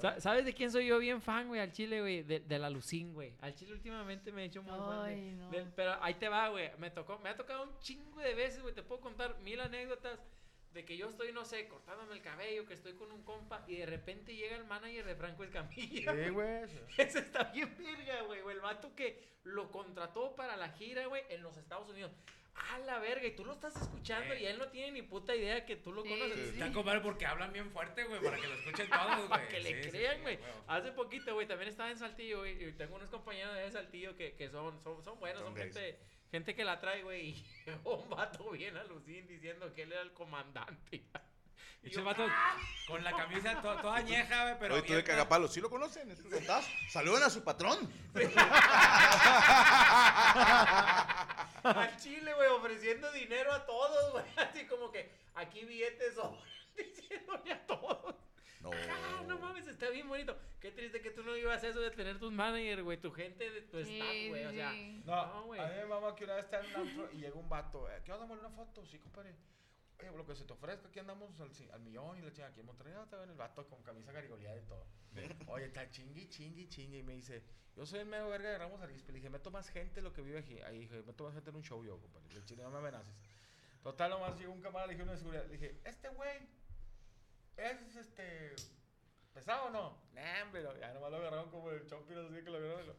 Sa- 0.00 0.20
¿Sabes 0.20 0.44
de 0.44 0.52
quién 0.54 0.70
soy 0.70 0.86
yo 0.86 0.98
bien 0.98 1.20
fan, 1.20 1.48
güey? 1.48 1.60
Al 1.60 1.72
chile, 1.72 2.00
güey. 2.00 2.22
De, 2.22 2.40
de 2.40 2.58
la 2.58 2.70
Lucín, 2.70 3.12
güey. 3.14 3.34
Al 3.40 3.54
chile 3.54 3.72
últimamente 3.72 4.32
me 4.32 4.42
he 4.42 4.44
hecho 4.46 4.62
muy 4.62 4.78
fan. 4.78 5.04
de- 5.06 5.14
Ay, 5.14 5.30
no. 5.32 5.50
del- 5.50 5.72
pero 5.76 6.02
ahí 6.02 6.14
te 6.14 6.28
va, 6.28 6.48
güey. 6.48 6.70
Me 6.78 6.90
tocó, 6.90 7.18
me 7.18 7.28
ha 7.28 7.36
tocado 7.36 7.62
un 7.64 7.78
chingo 7.80 8.20
de 8.20 8.34
veces, 8.34 8.62
güey. 8.62 8.74
Te 8.74 8.82
puedo 8.82 9.00
contar 9.00 9.38
mil 9.40 9.60
anécdotas 9.60 10.18
de 10.72 10.84
que 10.84 10.96
yo 10.96 11.08
estoy, 11.08 11.32
no 11.32 11.44
sé, 11.44 11.66
cortándome 11.66 12.12
el 12.14 12.22
cabello, 12.22 12.64
que 12.64 12.74
estoy 12.74 12.92
con 12.94 13.10
un 13.10 13.22
compa 13.24 13.64
y 13.66 13.76
de 13.76 13.86
repente 13.86 14.36
llega 14.36 14.54
el 14.56 14.64
manager 14.64 15.04
de 15.04 15.16
Franco 15.16 15.42
Escamilla. 15.42 16.14
Sí, 16.14 16.30
güey. 16.30 16.62
Ese 16.96 17.18
está 17.18 17.44
bien 17.52 17.74
verga, 17.76 18.22
güey. 18.22 18.40
güey. 18.42 18.54
El 18.54 18.62
vato 18.62 18.94
que 18.94 19.20
lo 19.42 19.70
contrató 19.70 20.36
para 20.36 20.56
la 20.56 20.68
gira, 20.70 21.06
güey, 21.06 21.22
en 21.28 21.42
los 21.42 21.56
Estados 21.56 21.88
Unidos. 21.88 22.12
A 22.72 22.78
la 22.80 22.98
verga, 22.98 23.26
y 23.26 23.34
tú 23.34 23.44
lo 23.44 23.52
estás 23.54 23.74
escuchando 23.76 24.34
y 24.34 24.44
él 24.46 24.58
no 24.58 24.68
tiene 24.68 24.92
ni 24.92 25.02
puta 25.02 25.34
idea 25.34 25.64
que 25.64 25.76
tú 25.76 25.92
lo 25.92 26.02
Sí, 26.02 26.08
conoces. 26.10 26.36
sí. 26.50 26.60
Está 26.60 26.72
compadre 26.72 27.00
porque 27.00 27.24
hablan 27.26 27.52
bien 27.52 27.70
fuerte, 27.70 28.04
güey, 28.04 28.20
para 28.22 28.36
que 28.36 28.46
lo 28.46 28.54
escuchen 28.54 28.88
todos, 28.90 29.16
güey. 29.16 29.28
Para 29.28 29.48
que 29.48 29.60
le 29.60 29.80
crean, 29.88 30.20
güey. 30.22 30.38
Hace 30.68 30.92
poquito, 30.92 31.34
güey, 31.34 31.48
también 31.48 31.70
estaba 31.70 31.90
en 31.90 31.98
Saltillo, 31.98 32.38
güey. 32.40 32.62
Y 32.68 32.72
tengo 32.72 32.96
unos 32.96 33.08
compañeros 33.10 33.54
de 33.56 33.70
Saltillo 33.72 34.16
que, 34.16 34.34
que 34.36 34.50
son, 34.50 34.80
son, 34.82 35.02
son 35.02 35.18
buenos, 35.18 35.42
son 35.42 35.56
gente, 35.56 35.98
gente 36.30 36.54
que 36.54 36.64
la 36.64 36.78
trae, 36.80 37.02
güey. 37.02 37.30
Y 37.30 37.46
un 37.84 38.08
vato 38.10 38.50
bien 38.50 38.76
alucín 38.76 39.26
diciendo 39.26 39.72
que 39.74 39.82
él 39.82 39.92
era 39.92 40.02
el 40.02 40.12
comandante. 40.12 41.02
Y 41.82 41.86
Ese 41.88 41.96
yo, 41.96 42.04
vato 42.04 42.26
¡ah! 42.28 42.56
con 42.86 43.02
la 43.02 43.10
camisa 43.16 43.54
to- 43.62 43.76
toda 43.80 43.96
añeja, 43.96 44.42
güey, 44.42 44.54
pero 44.60 44.74
Oye, 44.74 44.82
tú 44.82 44.88
de 44.88 44.92
abierta. 44.98 45.12
cagapalos, 45.12 45.50
¿sí 45.54 45.62
lo 45.62 45.70
conocen? 45.70 46.10
¿Es 46.10 46.20
un 46.20 46.30
Saluden 46.90 47.22
a 47.22 47.30
su 47.30 47.42
patrón. 47.42 47.90
Al 51.62 51.96
chile, 51.98 52.32
güey, 52.34 52.48
ofreciendo 52.48 53.10
dinero 53.12 53.52
a 53.52 53.64
todos, 53.66 54.12
güey. 54.12 54.24
Así 54.36 54.66
como 54.66 54.90
que 54.90 55.10
aquí 55.34 55.64
billetes 55.64 56.16
o 56.18 56.36
diciéndole 56.76 57.52
a 57.52 57.66
todos. 57.66 58.14
No. 58.60 58.70
Ah, 59.20 59.22
no 59.26 59.38
mames, 59.38 59.66
está 59.68 59.88
bien 59.90 60.08
bonito. 60.08 60.36
Qué 60.60 60.70
triste 60.72 61.00
que 61.00 61.10
tú 61.10 61.22
no 61.22 61.36
ibas 61.36 61.62
a 61.62 61.68
eso 61.68 61.80
de 61.80 61.90
tener 61.90 62.18
tus 62.18 62.32
managers, 62.32 62.82
güey, 62.82 62.98
tu 62.98 63.10
gente 63.12 63.48
de 63.50 63.62
tu 63.62 63.82
Sí, 63.84 63.98
staff, 63.98 64.28
güey. 64.28 64.44
O 64.46 64.50
sea, 64.52 64.70
sí. 64.72 65.02
No, 65.06 65.26
No, 65.26 65.42
güey. 65.44 65.60
a 65.60 65.66
mí 65.66 65.74
me 65.76 65.84
mama 65.86 66.14
que 66.14 66.24
una 66.24 66.34
vez 66.36 66.44
está 66.44 66.60
en 66.60 66.66
un 66.66 66.74
antro 66.76 67.08
y 67.12 67.16
llega 67.18 67.34
un 67.36 67.48
vato. 67.48 67.88
eh, 67.90 68.00
¿Qué 68.04 68.12
onda? 68.12 68.26
Una 68.34 68.50
foto, 68.50 68.84
sí, 68.84 68.98
compadre. 68.98 69.34
Oye, 70.00 70.16
lo 70.16 70.26
que 70.26 70.34
se 70.34 70.44
te 70.44 70.52
ofrezca, 70.52 70.88
aquí 70.88 70.98
andamos 70.98 71.28
al, 71.40 71.80
millón 71.80 72.18
y 72.18 72.22
la 72.22 72.32
chinga 72.32 72.48
aquí 72.48 72.60
en 72.60 72.66
Monterrey. 72.66 72.94
Ah, 72.96 73.02
está 73.04 73.18
bien 73.18 73.30
el 73.30 73.36
vato 73.36 73.66
con 73.68 73.82
camisa 73.82 74.12
garigoleada 74.12 74.56
y 74.56 74.62
todo. 74.62 74.86
Oye, 75.48 75.66
está 75.66 75.90
chingui, 75.90 76.28
chingui, 76.28 76.68
chingui. 76.68 76.98
Y 76.98 77.02
me 77.02 77.14
dice, 77.14 77.42
yo 77.76 77.84
soy 77.84 78.00
el 78.00 78.06
mero 78.06 78.28
verga 78.30 78.50
de 78.50 78.58
Ramos 78.58 78.80
Arizpe. 78.80 79.12
Le 79.12 79.18
dije, 79.18 79.28
meto 79.28 79.50
más 79.50 79.68
gente 79.68 80.00
lo 80.00 80.12
que 80.12 80.22
vive 80.22 80.38
aquí. 80.38 80.58
Ahí 80.62 80.80
dije, 80.80 81.02
meto 81.02 81.24
más 81.24 81.34
gente 81.34 81.50
en 81.50 81.56
un 81.56 81.62
show 81.62 81.84
yo, 81.84 82.00
compadre. 82.00 82.32
Le 82.32 82.44
chile, 82.44 82.62
no 82.62 82.70
me 82.70 82.78
amenaces. 82.78 83.14
Total, 83.82 84.10
nomás 84.10 84.38
llegó 84.38 84.52
un 84.52 84.60
camarada, 84.60 84.86
le 84.86 84.94
dije 84.94 85.02
uno 85.02 85.12
de 85.12 85.18
seguridad. 85.18 85.46
Le 85.46 85.52
dije, 85.52 85.80
este 85.84 86.08
güey 86.10 86.48
es 87.56 87.96
este. 87.96 88.56
¿Pesado 89.34 89.66
o 89.66 89.70
no? 89.70 90.02
Nah, 90.12 90.44
no, 90.44 90.76
ya 90.78 90.92
nomás 90.92 91.10
lo 91.10 91.16
agarraron 91.18 91.50
como 91.50 91.70
el 91.70 91.86
chompiro 91.86 92.26
así 92.26 92.42
que 92.42 92.50
lo 92.50 92.58
y 92.58 92.86
lo, 92.86 92.96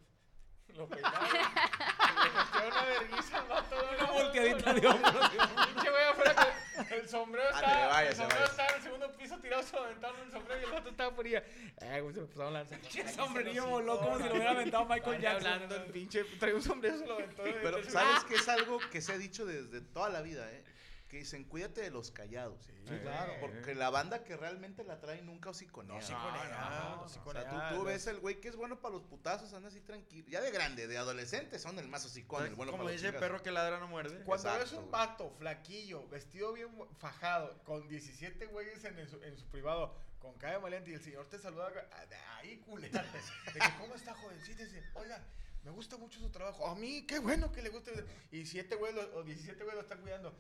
lo 0.75 0.88
peinaron. 0.88 1.27
y 1.27 2.60
le 2.60 2.67
una 2.67 2.86
vergüenza 2.86 3.39
al 3.39 3.48
vato. 3.48 3.75
Una 4.00 4.12
volteadita 4.12 4.74
de 4.74 4.88
hombros. 4.88 5.29
Pinche 5.67 5.89
güey 5.89 6.03
afuera 6.03 6.36
que 6.36 6.60
el 6.91 7.09
sombrero 7.09 7.47
Ándale, 7.55 7.81
estaba, 7.81 8.03
el 8.03 8.15
sombrero 8.15 8.45
estaba 8.45 8.69
en 8.69 8.75
el 8.75 8.81
segundo 8.81 9.11
piso 9.13 9.37
tirado, 9.39 9.63
se 9.63 9.75
lo 9.75 9.83
aventaron 9.83 10.19
el 10.21 10.31
sombrero 10.31 10.61
y 10.61 10.63
el 10.63 10.71
vato 10.71 10.89
estaba 10.89 11.15
por 11.15 11.25
ahí. 11.25 11.35
Eh, 11.35 12.01
güey, 12.01 12.13
se 12.13 12.21
me 12.21 12.27
pasaron 12.27 12.53
lanza. 12.53 12.77
Pinche 12.77 13.07
sombrerillo 13.09 13.67
voló 13.67 13.99
como 13.99 14.17
si 14.17 14.23
lo 14.23 14.31
hubiera 14.31 14.51
aventado 14.51 14.85
Michael 14.85 15.21
Jackson. 15.21 15.51
hablando 15.51 15.75
el 15.75 15.91
pinche, 15.91 16.23
traía 16.39 16.55
un 16.55 16.63
sombrero, 16.63 16.97
se 16.97 17.05
lo 17.05 17.13
aventó. 17.15 17.43
Pero 17.43 17.83
sabes 17.89 18.23
que 18.25 18.35
es 18.35 18.47
algo 18.47 18.79
que 18.91 19.01
se 19.01 19.13
ha 19.13 19.17
dicho 19.17 19.45
desde 19.45 19.81
toda 19.81 20.09
la 20.09 20.21
vida, 20.21 20.49
¿eh? 20.51 20.63
Que 21.11 21.17
dicen, 21.17 21.43
cuídate 21.43 21.81
de 21.81 21.89
los 21.89 22.09
callados. 22.09 22.63
Sí, 22.87 22.97
claro. 23.01 23.33
Porque 23.41 23.75
la 23.75 23.89
banda 23.89 24.23
que 24.23 24.37
realmente 24.37 24.85
la 24.85 25.01
trae 25.01 25.21
nunca 25.21 25.49
hociconea. 25.49 25.91
No 25.91 25.99
hociconea, 25.99 26.69
no, 26.69 26.95
no 26.95 27.01
O 27.01 27.09
sea, 27.09 27.69
tú, 27.69 27.83
ves 27.83 28.07
el 28.07 28.21
güey 28.21 28.39
que 28.39 28.47
es 28.47 28.55
bueno 28.55 28.79
para 28.79 28.93
los 28.93 29.03
putazos, 29.03 29.51
anda 29.51 29.67
así 29.67 29.81
tranquilo. 29.81 30.25
Ya 30.29 30.39
de 30.39 30.51
grande, 30.51 30.87
de 30.87 30.97
adolescente, 30.97 31.59
son 31.59 31.77
el 31.79 31.89
más 31.89 32.05
hocicón, 32.05 32.45
el 32.45 32.55
bueno 32.55 32.71
Como 32.71 32.83
para 32.83 32.93
los 32.93 33.01
dice 33.01 33.13
el 33.13 33.19
perro 33.19 33.43
que 33.43 33.51
ladra 33.51 33.77
no 33.77 33.89
muerde. 33.89 34.23
Cuando 34.23 34.47
Exacto, 34.47 34.63
ves 34.63 34.71
un 34.71 34.89
güey. 34.89 34.91
vato 34.91 35.29
flaquillo, 35.31 36.07
vestido 36.07 36.53
bien 36.53 36.69
fajado, 36.97 37.61
con 37.65 37.89
17 37.89 38.45
güeyes 38.45 38.81
en, 38.85 39.09
su, 39.09 39.21
en 39.21 39.37
su 39.37 39.45
privado, 39.47 39.93
con 40.19 40.33
cara 40.35 40.53
de 40.53 40.59
valiente 40.59 40.91
y 40.91 40.93
el 40.93 41.01
señor 41.01 41.27
te 41.27 41.39
saluda, 41.39 41.73
ah, 41.91 42.05
de 42.05 42.15
ahí 42.15 42.55
culera. 42.59 43.03
De 43.53 43.59
que, 43.59 43.77
¿cómo 43.81 43.95
está, 43.95 44.13
jovencito? 44.13 44.63
Dice, 44.63 44.81
oiga, 44.93 45.21
me 45.65 45.71
gusta 45.71 45.97
mucho 45.97 46.21
su 46.21 46.29
trabajo. 46.29 46.65
A 46.67 46.75
mí, 46.75 47.05
qué 47.05 47.19
bueno 47.19 47.51
que 47.51 47.61
le 47.61 47.67
guste. 47.67 47.91
Y 48.31 48.45
7 48.45 48.75
güeyes 48.75 49.07
o 49.13 49.23
17 49.23 49.61
güeyes 49.61 49.75
lo 49.75 49.81
están 49.81 49.99
cuidando. 49.99 50.33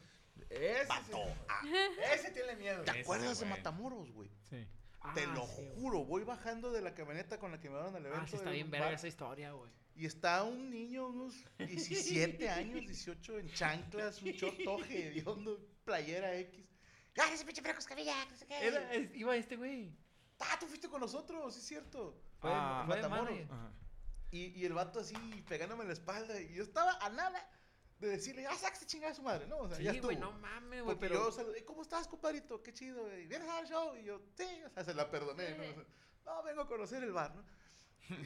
Ese, 0.49 0.85
Vato, 0.87 1.23
ah, 1.47 1.61
ese 2.13 2.31
tiene 2.31 2.55
miedo. 2.55 2.83
¿Te 2.83 2.91
acuerdas 3.01 3.39
de 3.39 3.45
Matamoros, 3.45 4.11
güey? 4.11 4.29
Sí. 4.49 4.67
Te 5.15 5.23
Ah, 5.23 5.33
lo 5.33 5.45
sí, 5.47 5.53
güey. 5.63 5.75
juro, 5.75 6.05
voy 6.05 6.23
bajando 6.23 6.71
de 6.71 6.81
la 6.81 6.93
camioneta 6.93 7.39
con 7.39 7.51
la 7.51 7.59
que 7.59 7.69
me 7.69 7.75
dieron 7.75 7.95
al 7.95 8.05
evento. 8.05 8.23
Ah, 8.23 8.27
sí, 8.29 8.35
está 8.35 8.49
bien 8.51 8.69
verga 8.69 8.91
esa 8.91 9.07
historia, 9.07 9.51
güey. 9.53 9.71
Y 9.95 10.05
está 10.05 10.43
un 10.43 10.69
niño, 10.69 11.07
unos 11.07 11.35
17 11.57 12.49
años, 12.49 12.81
18, 12.81 13.39
en 13.39 13.51
chanclas, 13.53 14.21
un 14.21 14.33
chotoje 14.35 15.07
hediondo, 15.07 15.59
playera 15.85 16.35
X. 16.37 16.65
¡Ay, 17.17 17.33
ese 17.33 17.45
pinche 17.45 17.61
Franco 17.61 17.79
Escamilla! 17.79 18.25
No 18.29 18.35
sé 18.37 18.45
qué. 18.45 18.67
Era- 18.67 18.93
es- 18.93 19.13
iba 19.15 19.35
este 19.35 19.55
güey. 19.57 19.93
Ah, 20.39 20.57
tú 20.59 20.65
fuiste 20.67 20.87
con 20.89 21.01
nosotros, 21.01 21.53
sí 21.53 21.59
es 21.59 21.65
cierto. 21.67 22.19
Fue, 22.39 22.49
Ah, 22.53 22.85
Matamoros. 22.87 23.37
y 24.31 24.65
el 24.65 24.73
vato 24.73 24.99
así 25.01 25.15
pegándome 25.47 25.81
en 25.83 25.87
la 25.89 25.93
espalda. 25.93 26.39
Y 26.39 26.53
yo 26.53 26.63
estaba 26.63 26.97
a 27.01 27.09
nada 27.09 27.47
de 28.01 28.09
decirle, 28.09 28.45
ah, 28.47 28.57
sáquese 28.57 28.85
chingada 28.87 29.11
a 29.11 29.15
su 29.15 29.21
madre, 29.21 29.47
¿no? 29.47 29.59
O 29.59 29.69
sea, 29.69 29.79
ya 29.79 29.91
Sí, 29.91 29.97
estuvo. 29.97 30.07
güey, 30.09 30.17
no 30.17 30.31
mames, 30.33 30.81
güey. 30.83 30.97
Pero 30.99 31.15
yo 31.15 31.31
saludé, 31.31 31.63
¿cómo 31.63 31.83
estás, 31.83 32.07
compadrito? 32.07 32.61
Qué 32.63 32.73
chido, 32.73 33.03
güey. 33.03 33.27
¿Vienes 33.27 33.47
al 33.47 33.67
show? 33.67 33.95
Y 33.95 34.03
yo, 34.03 34.19
sí, 34.35 34.45
o 34.65 34.69
sea, 34.71 34.83
se 34.83 34.93
la 34.93 35.09
perdoné, 35.09 35.55
¿no? 35.55 35.63
O 35.69 35.73
sea, 35.73 35.85
no, 36.25 36.43
vengo 36.43 36.61
a 36.61 36.67
conocer 36.67 37.03
el 37.03 37.13
bar, 37.13 37.33
¿no? 37.35 37.45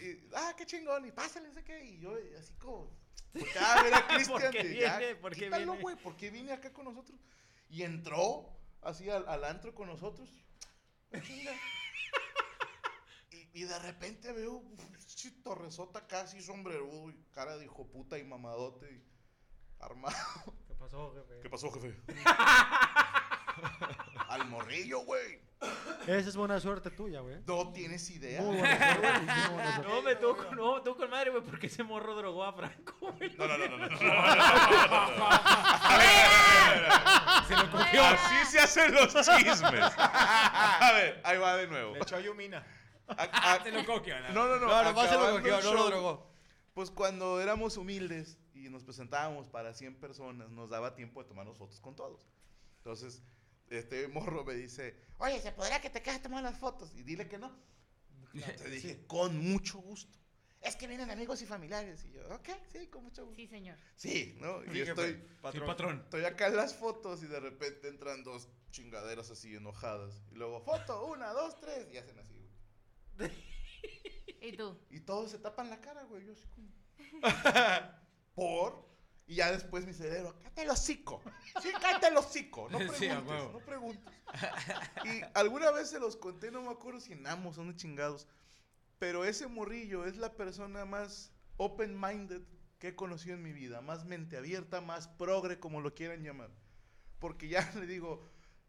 Y, 0.01 0.29
ah, 0.33 0.53
qué 0.57 0.65
chingón, 0.65 1.05
y 1.05 1.11
pásale, 1.11 1.51
sé 1.51 1.63
qué. 1.63 1.83
Y 1.83 1.99
yo, 1.99 2.15
así 2.39 2.53
como, 2.53 2.89
porque, 3.33 3.59
ah, 3.59 3.83
era 3.85 4.07
Cristian. 4.07 4.39
¿Por 4.41 4.51
qué 4.51 4.63
de, 4.63 4.79
ya, 4.79 4.97
viene? 4.97 5.15
¿Por 5.15 5.33
qué 5.35 5.43
quítalo, 5.45 5.65
viene? 5.65 5.81
güey, 5.81 5.95
¿por 5.97 6.15
qué 6.15 6.29
viene 6.31 6.53
acá 6.53 6.71
con 6.71 6.85
nosotros? 6.85 7.19
Y 7.69 7.83
entró 7.83 8.57
así 8.81 9.09
al, 9.09 9.27
al 9.27 9.43
antro 9.43 9.75
con 9.75 9.87
nosotros. 9.87 10.29
Ah, 11.11 11.19
chinga. 11.21 11.51
Y, 13.31 13.61
y 13.61 13.63
de 13.65 13.79
repente 13.79 14.31
veo 14.31 14.61
pinche 14.77 15.31
torresota 15.43 16.07
casi 16.07 16.41
sombrerudo 16.41 17.09
y 17.09 17.15
cara 17.31 17.57
de 17.57 17.65
hijo 17.65 17.85
puta 17.87 18.17
y 18.17 18.23
mamadote 18.23 18.89
y 18.91 19.03
armado. 19.79 20.15
¿Qué 20.67 20.75
pasó, 20.75 21.13
jefe? 21.13 21.39
¿Qué 21.41 21.49
pasó, 21.49 21.71
jefe? 21.71 21.95
Al 24.29 24.47
morrillo, 24.47 24.99
güey. 24.99 25.39
Esa 26.05 26.29
es 26.29 26.35
buena 26.35 26.59
suerte 26.59 26.91
tuya, 26.91 27.21
güey. 27.21 27.37
No 27.47 27.71
tienes 27.71 28.09
idea. 28.11 28.41
Muy 28.41 28.57
buena 28.57 28.77
suerte, 28.77 29.21
muy 29.21 29.53
buena 29.55 29.75
suerte. 29.75 29.91
No, 29.91 30.01
me 30.01 30.15
tuvo 30.15 30.37
con, 30.37 30.55
no, 30.55 30.83
con 30.83 31.09
madre, 31.09 31.31
güey, 31.31 31.43
porque 31.43 31.67
ese 31.67 31.83
morro 31.83 32.15
drogó 32.15 32.43
a 32.43 32.53
Franco, 32.53 32.93
güey. 32.99 33.35
No, 33.35 33.47
no, 33.47 33.57
no, 33.57 33.67
no, 33.69 33.77
no. 33.77 33.87
no. 33.87 33.97
Se 37.47 37.55
lo 37.55 37.71
cogió. 37.71 38.03
Así 38.03 38.45
se 38.51 38.59
hacen 38.59 38.93
los 38.93 39.13
chismes. 39.13 39.93
A 39.97 40.91
ver, 40.93 41.21
ahí 41.23 41.37
va 41.37 41.55
de 41.57 41.67
nuevo. 41.67 41.93
Le 41.93 41.99
echó 41.99 42.19
Yumina. 42.19 42.65
Se 43.63 43.71
lo 43.71 43.85
cogió. 43.85 44.19
No, 44.33 44.47
no, 44.47 44.57
no. 44.57 44.67
No, 44.67 44.83
nomás 44.83 45.09
se 45.09 45.15
lo 45.15 45.31
cogió, 45.31 45.57
el 45.57 45.63
no 45.63 45.71
lo 45.71 45.79
show, 45.79 45.87
drogó. 45.87 46.31
Pues 46.73 46.91
cuando 46.91 47.39
éramos 47.39 47.77
humildes 47.77 48.37
y 48.65 48.69
nos 48.69 48.83
presentábamos 48.83 49.47
para 49.47 49.73
100 49.73 49.95
personas, 49.99 50.49
nos 50.49 50.69
daba 50.69 50.95
tiempo 50.95 51.21
de 51.21 51.29
tomarnos 51.29 51.57
fotos 51.57 51.79
con 51.79 51.95
todos. 51.95 52.27
Entonces, 52.77 53.21
este 53.69 54.07
morro 54.07 54.43
me 54.43 54.53
dice, 54.53 54.95
oye, 55.19 55.39
¿se 55.39 55.51
podría 55.51 55.79
que 55.81 55.89
te 55.89 56.01
quedes 56.01 56.21
tomando 56.21 56.49
las 56.49 56.59
fotos? 56.59 56.93
Y 56.95 57.03
dile 57.03 57.27
que 57.27 57.37
no. 57.37 57.55
Te 58.57 58.69
dije, 58.69 59.05
con 59.07 59.37
mucho 59.37 59.79
gusto. 59.79 60.17
Es 60.61 60.75
que 60.75 60.87
vienen 60.87 61.11
amigos 61.11 61.41
y 61.41 61.45
familiares. 61.45 62.03
Y 62.05 62.11
yo, 62.11 62.21
ok, 62.35 62.49
sí, 62.71 62.87
con 62.87 63.03
mucho 63.03 63.23
gusto. 63.23 63.39
Sí, 63.39 63.47
señor. 63.47 63.77
Sí, 63.95 64.35
¿no? 64.41 64.63
Y 64.65 64.69
Sí, 64.69 64.77
yo 64.79 64.83
estoy, 64.85 65.13
Sí, 65.13 65.21
patrón. 65.41 65.67
patrón. 65.67 66.01
estoy 66.05 66.25
acá 66.25 66.47
en 66.47 66.57
las 66.57 66.75
fotos 66.75 67.21
y 67.23 67.27
de 67.27 67.39
repente 67.39 67.87
entran 67.87 68.23
dos 68.23 68.49
chingaderas 68.71 69.29
así 69.29 69.55
enojadas. 69.55 70.23
Y 70.31 70.35
luego, 70.35 70.59
foto, 70.61 71.05
una, 71.05 71.29
dos, 71.33 71.59
tres. 71.61 71.87
Y 71.93 71.97
hacen 71.97 72.17
así, 72.19 72.33
güey. 73.15 73.31
¿Y 74.41 74.57
tú? 74.57 74.77
Y 74.89 74.99
todos 75.01 75.31
se 75.31 75.37
tapan 75.39 75.69
la 75.69 75.79
cara, 75.79 76.03
güey. 76.05 76.25
Yo 76.25 76.33
así 76.33 76.47
como. 76.47 76.67
Y 79.35 79.39
ya 79.39 79.51
después 79.51 79.85
mi 79.85 79.91
cerebro, 79.91 80.33
cállate 80.39 80.61
el 80.61 80.69
hocico. 80.69 81.21
Sí, 81.61 81.67
cállate 81.81 82.07
el 82.07 82.15
hocico. 82.15 82.69
No 82.69 82.77
preguntes, 82.77 82.99
Sí, 82.99 83.09
no 83.09 83.59
preguntes. 83.59 84.13
Y 85.03 85.21
alguna 85.33 85.71
vez 85.71 85.89
se 85.89 85.99
los 85.99 86.15
conté, 86.15 86.51
no 86.51 86.61
me 86.61 86.69
acuerdo 86.69 87.01
si 87.01 87.11
en 87.11 87.27
Amos, 87.27 87.57
son 87.57 87.67
de 87.67 87.75
chingados. 87.75 88.29
Pero 88.97 89.25
ese 89.25 89.47
morrillo 89.47 90.05
es 90.05 90.15
la 90.15 90.37
persona 90.37 90.85
más 90.85 91.33
open-minded 91.57 92.43
que 92.79 92.89
he 92.89 92.95
conocido 92.95 93.35
en 93.35 93.43
mi 93.43 93.51
vida. 93.51 93.81
Más 93.81 94.05
mente 94.05 94.37
abierta, 94.37 94.79
más 94.79 95.09
progre, 95.09 95.59
como 95.59 95.81
lo 95.81 95.93
quieran 95.93 96.23
llamar. 96.23 96.51
Porque 97.19 97.49
ya 97.49 97.69
le 97.75 97.87
digo, 97.87 98.25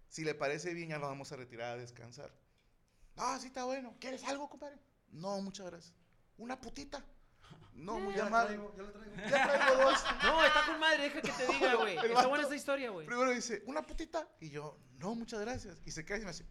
si 0.08 0.24
le 0.24 0.34
parece 0.34 0.74
bien, 0.74 0.88
ya 0.88 0.98
nos 0.98 1.10
vamos 1.10 1.30
a 1.30 1.36
retirar 1.36 1.74
a 1.74 1.76
descansar. 1.76 2.32
Ah, 3.16 3.38
sí 3.40 3.46
está 3.46 3.62
bueno. 3.62 3.94
¿Quieres 4.00 4.24
algo, 4.24 4.50
compadre? 4.50 4.80
No, 5.12 5.40
muchas 5.42 5.66
gracias. 5.66 5.94
¿Una 6.38 6.60
putita? 6.60 7.06
No, 7.76 7.98
muy 8.00 8.14
Ya 8.14 8.22
la 8.22 8.26
amable. 8.26 8.56
traigo, 8.56 8.74
ya 8.76 8.82
la 8.82 8.92
traigo. 8.92 9.14
Ya 9.28 9.46
traigo 9.46 9.82
dos. 9.84 10.04
No, 10.22 10.44
está 10.44 10.66
con 10.66 10.80
madre, 10.80 11.02
deja 11.04 11.20
que 11.22 11.30
te 11.32 11.46
diga, 11.46 11.74
güey. 11.74 11.96
El 11.98 12.04
Está 12.04 12.14
vato 12.14 12.28
buena 12.30 12.42
esta 12.44 12.56
historia, 12.56 12.90
güey. 12.90 13.06
Primero 13.06 13.30
dice, 13.30 13.62
¿una 13.66 13.82
putita? 13.82 14.26
Y 14.40 14.50
yo, 14.50 14.78
no, 14.98 15.14
muchas 15.14 15.40
gracias. 15.40 15.78
Y 15.84 15.90
se 15.90 16.04
cae 16.04 16.20
y 16.20 16.24
me 16.24 16.30
hace, 16.30 16.44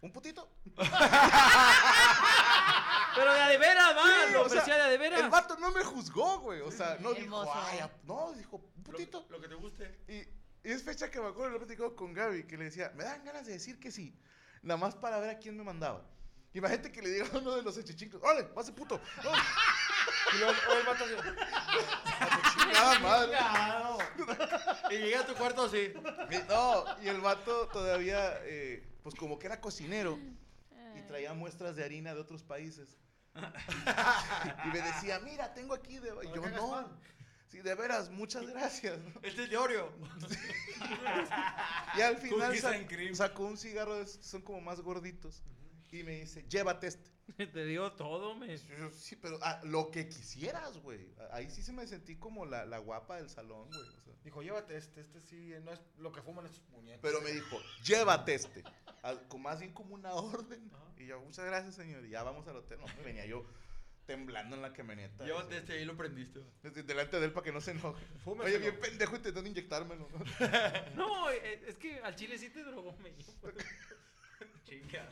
¿un 0.00 0.12
putito? 0.12 0.50
Pero 3.14 3.32
de 3.34 3.40
a 3.40 3.48
de 3.48 3.58
veras, 3.58 3.96
va, 3.96 4.02
Sí, 4.26 4.32
lo 4.32 4.42
ofrecía 4.46 4.74
de 4.76 4.82
a 4.82 4.88
de 4.88 4.98
veras. 4.98 5.20
El 5.20 5.28
vato 5.30 5.56
no 5.58 5.70
me 5.70 5.82
juzgó, 5.84 6.40
güey. 6.40 6.60
O 6.62 6.70
sea, 6.70 6.96
no 7.00 7.12
dijo, 7.12 7.42
ay, 7.54 7.78
ap- 7.80 8.02
no, 8.04 8.32
dijo, 8.32 8.56
un 8.76 8.82
putito. 8.82 9.26
Lo 9.28 9.40
que 9.40 9.48
te 9.48 9.54
guste. 9.54 10.00
Y, 10.08 10.14
y 10.68 10.72
es 10.72 10.82
fecha 10.82 11.10
que 11.10 11.20
me 11.20 11.28
acuerdo, 11.28 11.50
lo 11.50 11.56
he 11.56 11.60
platicado 11.60 11.94
con 11.94 12.12
Gaby, 12.14 12.44
que 12.46 12.56
le 12.56 12.64
decía, 12.64 12.90
me 12.96 13.04
dan 13.04 13.22
ganas 13.24 13.44
de 13.46 13.52
decir 13.52 13.78
que 13.78 13.90
sí, 13.92 14.18
nada 14.62 14.78
más 14.78 14.94
para 14.94 15.18
ver 15.20 15.30
a 15.30 15.38
quién 15.38 15.56
me 15.56 15.62
mandaba. 15.64 16.02
Imagínate 16.54 16.90
que 16.92 17.00
le 17.02 17.08
diga 17.10 17.26
a 17.32 17.38
uno 17.38 17.54
de 17.56 17.62
los 17.62 17.76
hechichincos, 17.78 18.20
¡ole, 18.22 18.42
vas 18.54 18.68
a 18.68 18.74
puto! 18.74 19.00
¡No! 19.24 19.30
Y 20.34 20.38
luego 20.38 20.52
el 20.78 20.86
vato 20.86 21.04
así, 21.04 21.14
"A 22.20 22.42
tu 22.42 22.60
chingada 22.60 22.98
madre! 23.00 23.36
Y 24.90 24.98
llega 24.98 25.20
a 25.20 25.26
tu 25.26 25.34
cuarto 25.34 25.64
así. 25.64 25.92
Y, 26.30 26.48
no, 26.48 26.84
y 27.02 27.08
el 27.08 27.20
vato 27.20 27.68
todavía, 27.68 28.38
eh, 28.44 28.86
pues 29.02 29.14
como 29.14 29.38
que 29.38 29.46
era 29.46 29.60
cocinero 29.60 30.18
y 30.96 31.02
traía 31.02 31.32
muestras 31.34 31.76
de 31.76 31.84
harina 31.84 32.14
de 32.14 32.20
otros 32.20 32.42
países. 32.42 32.96
y 33.34 34.68
me 34.68 34.80
decía, 34.80 35.18
mira, 35.20 35.54
tengo 35.54 35.74
aquí 35.74 35.98
de... 35.98 36.10
Y 36.24 36.34
yo, 36.34 36.48
no. 36.50 36.70
pan". 36.70 36.86
Sí, 37.48 37.60
de 37.60 37.74
veras, 37.74 38.08
muchas 38.10 38.46
gracias. 38.46 38.98
¿no? 38.98 39.20
Este 39.22 39.44
es 39.44 39.50
de 39.50 39.56
Oreo. 39.58 39.92
Y 41.96 42.00
al 42.00 42.16
final 42.16 42.56
sacó 43.14 43.44
un 43.44 43.58
cigarro, 43.58 43.96
de 43.96 44.04
esos 44.04 44.18
que 44.18 44.24
son 44.24 44.40
como 44.42 44.60
más 44.62 44.80
gorditos. 44.80 45.42
Y 45.90 46.02
me 46.02 46.20
dice, 46.20 46.44
llévate 46.48 46.86
este. 46.86 47.10
Te 47.36 47.64
dio 47.64 47.92
todo, 47.92 48.34
me. 48.34 48.56
Sí, 48.92 49.16
pero 49.16 49.38
ah, 49.42 49.60
lo 49.64 49.90
que 49.90 50.08
quisieras, 50.08 50.76
güey. 50.78 51.06
A- 51.18 51.36
Ahí 51.36 51.50
sí 51.50 51.62
se 51.62 51.72
me 51.72 51.86
sentí 51.86 52.16
como 52.16 52.44
la, 52.46 52.64
la 52.66 52.78
guapa 52.78 53.16
del 53.16 53.30
salón, 53.30 53.68
güey. 53.68 53.80
o 53.80 54.00
sea. 54.02 54.12
Dijo, 54.24 54.42
llévate 54.42 54.76
este, 54.76 55.00
este 55.00 55.20
sí, 55.20 55.52
no 55.64 55.72
es 55.72 55.80
lo 55.98 56.12
que 56.12 56.22
fuman 56.22 56.46
estos 56.46 56.60
puñetes. 56.64 57.00
Pero 57.02 57.20
me 57.22 57.32
dijo, 57.32 57.58
llévate 57.84 58.34
este. 58.34 58.62
Al- 59.02 59.26
con- 59.28 59.42
más 59.42 59.60
bien 59.60 59.72
como 59.72 59.94
una 59.94 60.12
orden. 60.14 60.70
Y 60.98 61.06
yo, 61.06 61.20
muchas 61.20 61.44
gracias, 61.46 61.74
señor. 61.74 62.04
Y 62.04 62.10
ya 62.10 62.22
vamos 62.22 62.46
al 62.48 62.56
hotel. 62.56 62.78
No, 62.80 62.86
me 62.86 63.02
venía 63.02 63.26
yo 63.26 63.44
temblando 64.06 64.54
en 64.56 64.62
la 64.62 64.72
camioneta. 64.72 65.24
Llévate 65.24 65.58
este 65.58 65.72
ahí 65.74 65.84
lo 65.84 65.96
prendiste. 65.96 66.40
desde- 66.62 66.82
Delante 66.82 67.18
de 67.18 67.26
él 67.26 67.32
para 67.32 67.44
que 67.44 67.52
no 67.52 67.60
se 67.60 67.70
enoje. 67.72 68.04
Oye, 68.04 68.18
Fúmeselo. 68.24 68.58
bien 68.60 68.80
pendejo 68.80 69.16
intentando 69.16 69.48
inyectármelo. 69.48 70.08
¿no? 70.96 71.30
Eh, 71.30 71.62
es 71.68 71.76
que 71.76 71.98
al 72.00 72.14
chile 72.14 72.36
sí 72.38 72.50
te 72.50 72.62
drogó, 72.64 72.96
me 72.98 73.12
Chinga. 74.64 75.08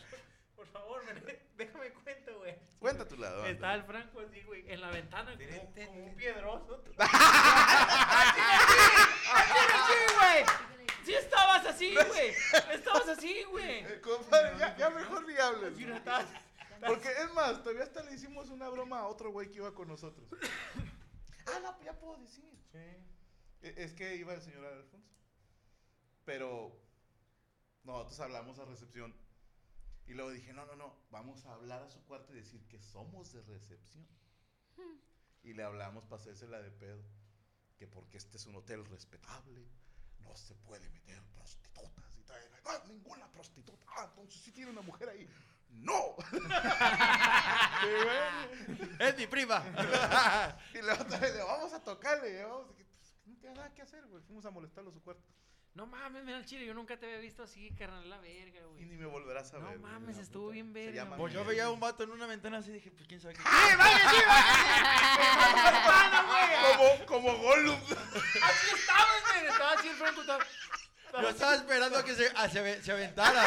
Por 0.61 0.67
favor, 0.69 1.03
me- 1.07 1.15
déjame 1.57 1.91
cuento, 1.91 2.37
güey. 2.39 2.55
Cuenta 2.79 3.09
tu 3.09 3.17
lado. 3.17 3.39
anda. 3.39 3.49
Estaba 3.51 3.75
el 3.77 3.83
Franco 3.85 4.21
así, 4.21 4.43
güey, 4.43 4.71
en 4.71 4.81
la 4.83 4.91
ventana, 4.91 5.33
como, 5.39 5.75
como 5.87 6.05
un 6.05 6.15
piedroso. 6.17 6.85
Sí, 9.87 10.15
güey. 10.17 10.45
Sí 11.05 11.15
estabas 11.15 11.65
así, 11.67 11.95
güey. 11.95 12.35
Estabas 12.75 13.09
así, 13.09 13.43
güey. 13.45 13.79
Eh, 13.85 14.01
compadre, 14.03 14.59
ya, 14.59 14.77
ya 14.77 14.91
mejor 14.91 15.27
ni 15.27 15.35
hables. 15.39 15.77
Sí, 15.77 15.87
Porque 16.87 17.09
es 17.09 17.33
más, 17.33 17.63
todavía 17.63 17.85
hasta 17.85 18.03
le 18.03 18.13
hicimos 18.15 18.51
una 18.51 18.69
broma 18.69 19.01
a 19.01 19.07
otro 19.07 19.31
güey 19.31 19.49
que 19.49 19.57
iba 19.57 19.73
con 19.75 19.89
nosotros. 19.89 20.29
ah, 21.47 21.59
no, 21.63 21.83
ya 21.83 21.95
puedo 21.99 22.19
decir. 22.19 22.45
E- 23.63 23.75
Es 23.79 23.95
que 23.95 24.17
iba 24.17 24.35
el 24.35 24.43
señor 24.43 24.65
Alfonso. 24.67 25.07
Pero 26.27 26.77
nosotros 27.85 28.21
hablamos 28.21 28.59
a 28.59 28.67
recepción. 28.67 29.15
Y 30.11 30.15
luego 30.15 30.33
dije, 30.33 30.53
no, 30.53 30.67
no, 30.67 30.75
no, 30.75 30.93
vamos 31.13 31.47
a 31.47 31.53
hablar 31.53 31.85
a 31.85 31.89
su 31.89 32.03
cuarto 32.03 32.33
y 32.33 32.37
decir 32.39 32.67
que 32.67 32.81
somos 32.81 33.33
de 33.33 33.43
recepción. 33.43 34.05
Y 35.45 35.53
le 35.53 35.63
hablamos 35.63 36.05
para 36.05 36.21
hacérsela 36.21 36.61
de 36.61 36.73
pedo. 36.73 37.01
Que 37.77 37.87
porque 37.87 38.17
este 38.17 38.37
es 38.37 38.45
un 38.47 38.57
hotel 38.57 38.85
respetable, 38.87 39.65
no 40.19 40.37
se 40.37 40.57
puede 40.57 40.91
meter 40.91 41.23
prostitutas 41.37 42.19
y 42.19 42.25
tal. 42.25 42.43
No, 42.65 42.87
ninguna 42.89 43.31
prostituta. 43.31 43.87
Ah, 43.97 44.07
entonces 44.09 44.43
sí 44.43 44.51
tiene 44.51 44.73
una 44.73 44.83
mujer 44.83 45.11
ahí. 45.11 45.31
¡No! 45.69 46.17
Es 48.99 49.17
mi 49.17 49.29
prima. 49.29 49.65
y 50.75 50.83
la 50.83 50.95
otra 50.95 51.21
vez 51.21 51.37
le 51.37 51.43
vamos 51.45 51.73
a 51.73 51.85
tocarle. 51.85 52.37
y 52.37 52.43
vamos, 52.43 52.75
que, 52.75 52.85
pues, 52.85 53.15
no 53.27 53.37
tiene 53.37 53.55
nada 53.55 53.73
que 53.73 53.83
hacer, 53.83 54.05
güey. 54.09 54.25
Fuimos 54.25 54.45
a 54.45 54.51
molestarlo 54.51 54.91
a 54.91 54.93
su 54.93 55.01
cuarto. 55.03 55.23
No 55.75 55.87
mames, 55.87 56.25
mira 56.25 56.37
el 56.37 56.45
chile, 56.45 56.67
yo 56.67 56.75
nunca 56.75 56.99
te 56.99 57.07
había 57.07 57.19
visto 57.19 57.45
así, 57.45 57.71
carnal, 57.79 58.09
la 58.11 58.19
verga, 58.19 58.59
Y 58.59 58.63
güey. 58.65 58.85
ni 58.87 58.97
me 58.97 59.07
volverás 59.07 59.55
a 59.55 59.59
No 59.59 59.69
ver. 59.69 59.79
güey, 59.79 59.93
mames, 59.93 60.19
estuvo 60.19 60.47
puta. 60.47 60.55
bien 60.55 60.67
Se 60.67 60.73
verga, 60.73 61.05
llama 61.05 61.17
Pues 61.17 61.33
yo 61.33 61.45
veía 61.45 61.71
un 61.71 61.79
vato 61.81 62.03
en 62.03 62.11
una 62.11 62.27
ventana 62.27 62.59
así 62.59 62.71
y 62.71 62.75
dije, 62.75 62.91
pues 62.91 63.07
quién 63.07 63.21
sabe 63.21 63.35
qué. 63.35 63.43
Como, 66.61 67.07
como 67.07 67.39
Gollum. 67.39 67.77
Así 68.43 68.75
estabas, 68.75 69.23
güey. 69.33 69.47
Estaba 69.47 69.73
así 69.73 69.89
el 69.89 69.95
Franco. 69.97 70.21
Estaba... 70.21 70.45
Yo 71.23 71.29
estaba 71.29 71.55
esperando 71.55 71.99
a 71.99 72.05
que 72.05 72.15
se, 72.15 72.27
a- 72.37 72.49
se, 72.49 72.83
se 72.83 72.93
aventara. 72.93 73.43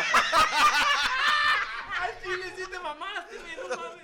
Al 2.02 2.22
chile 2.22 2.54
sí 2.56 2.64
te 2.70 2.80
mamaste, 2.80 3.38
güey, 3.38 3.56
no 3.58 3.76
mames. 3.78 4.04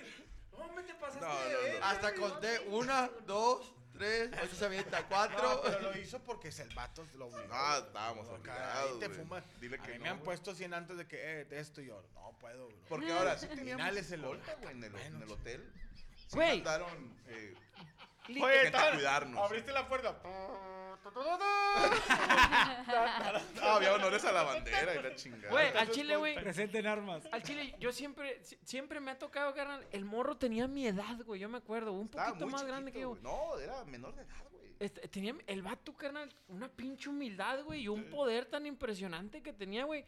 No, 0.58 0.67
me 0.73 0.84
te 0.84 0.93
pasaste 0.95 1.21
No, 1.25 1.27
no, 1.34 1.79
no. 1.79 1.86
Hasta 1.86 2.10
güey. 2.12 2.21
conté 2.21 2.60
una, 2.67 3.10
dos, 3.25 3.73
tres, 3.99 4.33
ahorita 4.33 4.55
se 4.55 4.65
avienta 4.65 5.03
cuatro. 5.07 5.41
No, 5.43 5.62
pero 5.62 5.79
lo 5.81 5.97
hizo 5.97 6.19
porque 6.19 6.47
es 6.47 6.59
el 6.59 6.73
vato 6.73 7.05
lo 7.15 7.27
obligó. 7.27 7.47
Ah, 7.51 7.83
estábamos 7.85 8.27
obligados, 8.29 8.93
Ahí 8.93 8.99
te 8.99 9.09
fumas. 9.09 9.43
Dile 9.59 9.75
a 9.75 9.79
que 9.83 9.91
mí 9.91 9.97
no, 9.99 10.03
me 10.05 10.09
han 10.09 10.19
puesto 10.21 10.55
100 10.55 10.73
antes 10.73 10.97
de 10.97 11.07
que, 11.07 11.17
eh, 11.41 11.45
de 11.45 11.59
esto 11.59 11.81
y 11.81 11.88
yo, 11.88 12.01
no 12.15 12.31
puedo, 12.39 12.67
bro. 12.67 12.77
Porque 12.88 13.12
ahora 13.12 13.38
sí 13.38 13.47
teníamos 13.47 13.81
Inháleselo. 13.83 14.33
escolta, 14.35 14.55
güey, 14.62 14.71
en 14.75 14.83
el, 14.85 14.95
en 14.95 15.21
el 15.21 15.31
hotel. 15.31 15.71
Sí 16.15 16.35
Güey. 16.35 16.55
mandaron 16.57 17.13
eh, 17.27 17.53
Oye, 18.30 18.60
a 18.60 18.63
estaban- 18.63 18.94
cuidarnos. 18.96 19.39
Abriste 19.46 19.72
la 19.72 19.88
puerta. 19.88 20.20
Ah, 23.62 23.76
había 23.76 23.94
honores 23.94 24.24
a 24.26 24.32
la 24.32 24.44
bandera 24.44 24.96
y 24.96 25.04
la 25.04 25.15
chingada. 25.15 25.50
Güey, 25.50 25.68
al 25.78 25.89
chile, 25.89 26.15
güey. 26.15 26.36
Presenten 26.36 26.88
armas. 26.88 27.28
Al 27.32 27.42
chile, 27.44 27.76
yo 27.80 27.92
siempre, 27.92 28.44
si- 28.44 28.58
siempre 28.63 29.00
me 29.00 29.12
ha 29.12 29.18
tocado, 29.20 29.54
carnal. 29.54 29.86
El 29.92 30.06
morro 30.06 30.38
tenía 30.38 30.68
mi 30.68 30.88
edad, 30.88 31.18
güey. 31.26 31.39
Yo 31.39 31.50
me 31.50 31.58
acuerdo. 31.58 31.94
Un 31.94 32.06
Estaba 32.06 32.28
poquito 32.30 32.48
más 32.48 32.63
grande 32.65 32.92
que 32.92 33.02
yo. 33.02 33.18
No, 33.22 33.58
era 33.60 33.84
menor 33.86 34.15
de 34.15 34.24
edad, 34.24 34.44
güey. 34.52 34.76
Este, 34.80 35.08
tenía 35.08 35.36
el 35.48 35.62
vato, 35.62 35.94
carnal, 35.96 36.34
una 36.48 36.68
pinche 36.70 37.10
humildad, 37.10 37.63
güey, 37.63 37.82
y 37.82 37.88
un 37.88 38.06
poder 38.10 38.46
tan 38.46 38.65
impresionante 38.65 39.42
que 39.42 39.54
tenía, 39.54 39.84
güey. 39.86 40.06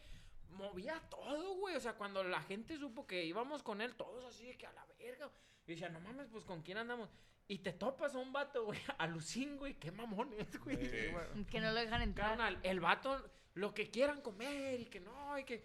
Movía 0.50 1.02
todo, 1.10 1.56
güey. 1.56 1.76
O 1.76 1.80
sea, 1.80 1.94
cuando 1.94 2.24
la 2.24 2.42
gente 2.42 2.78
supo 2.78 3.06
que 3.08 3.24
íbamos 3.26 3.64
con 3.64 3.82
él, 3.82 3.96
todos 3.96 4.26
así 4.26 4.48
de 4.48 4.58
que 4.58 4.68
a 4.68 4.72
la 4.74 4.86
verga. 5.00 5.30
Y 5.68 5.72
decía, 5.72 5.90
no 5.90 6.00
mames, 6.00 6.28
pues 6.32 6.44
con 6.46 6.62
quién 6.62 6.78
andamos. 6.78 7.10
Y 7.52 7.58
te 7.58 7.74
topas 7.74 8.16
a 8.16 8.20
un 8.20 8.32
vato, 8.32 8.64
güey, 8.64 8.80
a 8.98 9.08
Lucín, 9.08 9.58
güey. 9.58 9.74
Qué 9.74 9.92
mamón 9.92 10.30
es, 10.38 10.58
güey. 10.58 10.86
Sí. 10.86 11.46
Que 11.52 11.60
no 11.60 11.74
lo 11.74 11.82
dejan 11.82 12.02
entrar. 12.02 12.30
Carnal, 12.30 12.58
el 12.64 12.80
vato, 12.80 13.30
lo 13.56 13.74
que 13.74 13.90
quieran 13.90 14.22
comer 14.22 14.80
y 14.80 14.86
que 14.86 15.02
no, 15.02 15.38
y 15.38 15.44
que. 15.44 15.62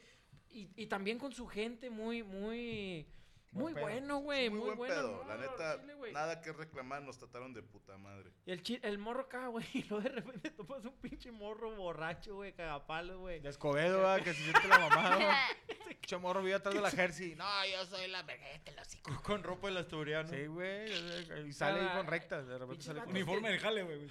Y, 0.50 0.68
y 0.74 0.86
también 0.86 1.16
con 1.16 1.32
su 1.32 1.46
gente 1.46 1.88
muy, 1.88 2.24
muy. 2.24 3.06
Muy 3.52 3.72
pedo. 3.72 3.84
bueno, 3.84 4.18
güey. 4.18 4.50
muy, 4.50 4.58
Muy, 4.58 4.66
buen 4.66 4.78
bueno. 4.78 4.94
pedo. 4.94 5.24
no, 5.24 5.28
la 5.28 5.36
neta, 5.38 5.76
güey. 5.96 6.12
nada 6.12 6.40
que 6.42 6.52
reclamar, 6.52 7.02
nos 7.02 7.18
trataron 7.18 7.54
de 7.54 7.62
puta 7.62 7.96
madre. 7.96 8.30
Y 8.44 8.50
el, 8.52 8.62
chi- 8.62 8.80
el 8.82 8.98
morro 8.98 9.22
acá, 9.22 9.46
güey. 9.48 9.64
Y 9.74 9.82
luego 9.84 10.02
de 10.02 10.08
repente 10.10 10.50
topas 10.50 10.84
un 10.84 10.96
pinche 11.00 11.30
morro 11.30 11.74
borracho, 11.74 12.34
güey, 12.34 12.52
cagapalos, 12.52 13.18
güey. 13.18 13.40
De 13.40 13.48
Escobedo, 13.48 13.98
¿verdad? 13.98 14.22
que 14.22 14.34
se 14.34 14.42
siente 14.42 14.68
la 14.68 14.78
mamada. 14.78 15.16
güey. 15.16 15.76
Pinche 16.00 16.18
morro 16.18 16.40
vive 16.42 16.54
atrás 16.54 16.74
de 16.74 16.80
la 16.82 16.90
jersey. 16.92 17.34
No, 17.34 17.44
yo 17.66 17.84
soy 17.86 18.06
la 18.08 18.22
vergüenza, 18.22 18.70
los 18.72 18.86
hocico. 18.86 19.22
Con 19.22 19.42
ropa 19.42 19.68
el 19.68 19.76
asturiano. 19.78 20.28
Sí, 20.28 20.46
güey. 20.46 20.92
Y 21.48 21.52
sale 21.52 21.80
ahí 21.80 21.96
con 21.96 22.06
rectas. 22.06 22.46
De 22.46 22.58
repente 22.58 22.84
sale 22.84 23.00
con 23.00 23.10
Uniforme 23.10 23.50
del 23.50 23.58
jale, 23.60 23.82
güey. 23.82 24.06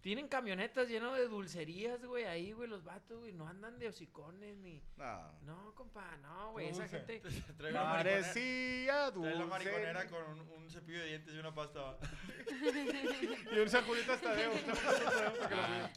Tienen 0.00 0.28
camionetas 0.28 0.88
llenas 0.88 1.14
de 1.16 1.28
dulcerías, 1.28 2.02
güey, 2.04 2.24
ahí, 2.24 2.52
güey, 2.52 2.68
los 2.68 2.82
vatos, 2.84 3.18
güey. 3.18 3.32
No 3.32 3.46
andan 3.46 3.78
de 3.78 3.88
hocicones 3.88 4.56
ni. 4.56 4.82
No. 4.96 5.32
No, 5.42 5.74
compa, 5.74 6.16
no, 6.22 6.52
güey. 6.52 6.68
Esa 6.68 6.86
Dulce. 6.88 7.20
gente. 7.20 7.22
La 7.70 7.82
Parecía 7.84 8.32
trae 8.32 8.86
la 8.86 9.10
dulce. 9.10 9.44
mariconera 9.44 10.06
con 10.08 10.22
un, 10.24 10.40
un 10.40 10.70
cepillo 10.70 11.00
de 11.00 11.06
dientes 11.06 11.34
y 11.34 11.38
una 11.38 11.54
pasta. 11.54 11.98
Y 12.50 13.58
un 13.58 13.68
Julito 13.84 14.12
hasta 14.12 14.34
de 14.34 14.48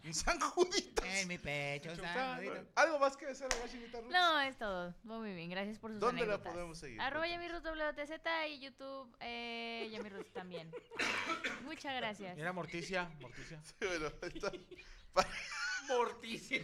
Un 0.06 0.14
San 0.14 0.40
Juditas. 0.40 1.26
mi 1.28 1.38
pecho, 1.38 1.92
¿Algo 2.76 3.00
más 3.00 3.16
que 3.18 3.28
decir, 3.28 3.48
Guachinita 3.60 4.02
Ruth? 4.02 4.12
No, 4.12 4.40
es 4.42 4.58
todo. 4.58 4.94
Muy 5.04 5.34
bien, 5.34 5.50
gracias 5.50 5.78
por 5.80 5.92
sus 5.92 6.00
¿Dónde 6.00 6.22
la 6.26 6.34
anécdotas. 6.34 6.54
podemos 6.54 6.78
seguir? 6.78 7.00
Arroba 7.02 7.28
Yamirus 7.28 7.64
WTZ 7.64 8.12
y 8.50 8.60
YouTube 8.60 9.16
eh, 9.20 9.90
Yamirus 9.92 10.32
también. 10.34 10.72
Muchas 11.64 11.96
gracias. 11.96 12.36
Mira, 12.36 12.54
Morticia. 12.54 13.10
Morticia. 13.20 13.62
Bueno, 14.00 14.12
está- 14.22 14.52
Morticia. 15.88 16.62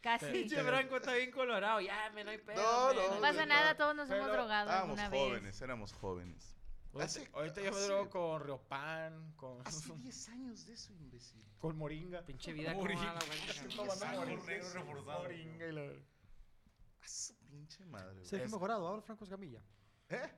Casi. 0.00 0.26
Pinche 0.26 0.62
Franco 0.62 0.96
está 0.96 1.14
bien 1.14 1.30
colorado. 1.30 1.80
Ya, 1.80 2.10
me 2.10 2.24
no 2.24 2.30
hay 2.30 2.38
pedo. 2.38 2.62
No, 2.62 2.92
no, 2.92 3.14
No 3.14 3.20
pasa 3.20 3.46
nada, 3.46 3.74
todos 3.76 3.96
nos 3.96 4.08
hemos 4.10 4.22
Pero 4.26 4.34
drogado 4.34 4.70
Estábamos 4.70 4.98
alguna 4.98 5.18
jóvenes, 5.18 5.42
vez. 5.54 5.62
éramos 5.62 5.92
jóvenes. 5.94 6.56
Ahorita, 6.92 7.04
Hace- 7.06 7.30
ahorita 7.32 7.60
yo 7.62 7.70
me 7.72 7.76
hace- 7.78 7.86
drogo 7.86 8.10
con 8.10 8.44
Riopan, 8.44 9.32
con, 9.36 9.66
Hace 9.66 9.92
10 9.96 10.28
años 10.28 10.66
de 10.66 10.74
eso, 10.74 10.92
imbécil. 10.92 11.42
con 11.58 11.76
Moringa. 11.78 12.22
Pinche 12.22 12.52
vida 12.52 12.72
como 12.74 12.82
Moringa. 12.82 13.14
la 13.14 13.20
Sal, 13.94 14.16
Moringa. 14.16 14.84
Moringa 15.18 15.66
y 15.66 15.72
la- 15.72 15.92
A 17.02 17.08
su 17.08 17.34
pinche 17.48 17.84
madre, 17.86 18.12
güey. 18.12 18.26
Sergio 18.26 18.46
Es- 18.46 18.52
Mejorado, 18.52 18.86
ahora 18.86 19.02
Franco 19.02 19.24
Escamilla. 19.24 19.60
¿Eh? 20.10 20.30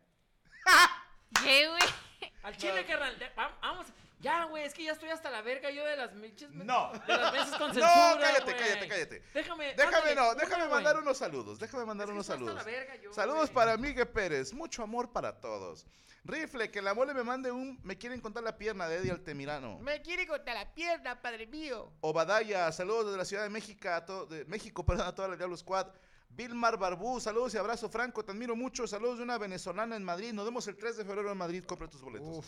¿Qué, 1.42 1.68
güey? 1.68 2.32
Al 2.44 2.56
chile, 2.56 2.86
carnal. 2.86 3.18
Vamos. 3.60 3.86
Ya, 4.18 4.44
güey, 4.44 4.64
es 4.64 4.72
que 4.72 4.82
ya 4.84 4.92
estoy 4.92 5.10
hasta 5.10 5.30
la 5.30 5.42
verga 5.42 5.70
yo 5.70 5.84
de 5.84 5.96
las 5.96 6.10
pinches. 6.10 6.50
No. 6.50 6.90
De 7.06 7.16
las 7.16 7.32
veces 7.32 7.54
con 7.56 7.68
No, 7.76 7.82
cállate, 8.18 8.56
cállate, 8.56 8.88
cállate. 8.88 9.22
Déjame. 9.34 9.74
Déjame, 9.74 9.96
ándale, 9.96 10.14
no, 10.14 10.30
una, 10.30 10.34
déjame 10.34 10.68
mandar 10.68 10.98
unos 10.98 11.18
saludos. 11.18 11.58
Déjame 11.58 11.84
mandar 11.84 12.06
Es 12.06 12.10
que 12.10 12.14
unos 12.14 12.28
estoy 12.28 12.48
hasta 12.48 12.60
saludos. 12.62 12.66
la 12.66 12.78
verga 12.78 12.96
yo, 13.02 13.12
Saludos 13.12 13.50
para 13.50 13.76
Miguel 13.76 14.08
Pérez. 14.08 14.52
Mucho 14.54 14.82
amor 14.82 15.12
para 15.12 15.38
todos. 15.38 15.86
Rifle, 16.24 16.70
que 16.70 16.80
la 16.82 16.92
mole 16.94 17.12
me 17.14 17.22
mande 17.22 17.52
un. 17.52 17.78
Me 17.84 17.96
quieren 17.98 18.20
contar 18.20 18.42
la 18.42 18.56
pierna 18.56 18.88
de 18.88 18.96
Eddie 18.96 19.12
Altemirano. 19.12 19.78
Me 19.80 20.00
quiere 20.02 20.26
cortar 20.26 20.54
la 20.54 20.74
pierna, 20.74 21.20
padre 21.20 21.46
mío. 21.46 21.92
Obadaya, 22.00 22.72
saludos 22.72 23.06
desde 23.06 23.18
la 23.18 23.24
Ciudad 23.24 23.42
de 23.44 23.50
México, 23.50 23.88
a 23.90 24.04
to- 24.04 24.26
de 24.26 24.44
México, 24.46 24.84
perdón, 24.84 25.06
a 25.08 25.14
toda 25.14 25.28
la 25.28 25.36
Diablo 25.36 25.56
Squad. 25.56 25.86
Vilmar 26.30 26.76
Barbú, 26.78 27.20
saludos 27.20 27.54
y 27.54 27.58
abrazo, 27.58 27.88
Franco, 27.88 28.24
te 28.24 28.32
admiro 28.32 28.56
mucho. 28.56 28.86
Saludos 28.86 29.18
de 29.18 29.22
una 29.24 29.38
venezolana 29.38 29.94
en 29.94 30.02
Madrid. 30.04 30.32
Nos 30.32 30.44
vemos 30.46 30.66
el 30.66 30.76
3 30.76 30.96
de 30.96 31.04
febrero 31.04 31.30
en 31.30 31.38
Madrid, 31.38 31.64
compra 31.64 31.86
tus 31.88 32.00
boletos. 32.02 32.44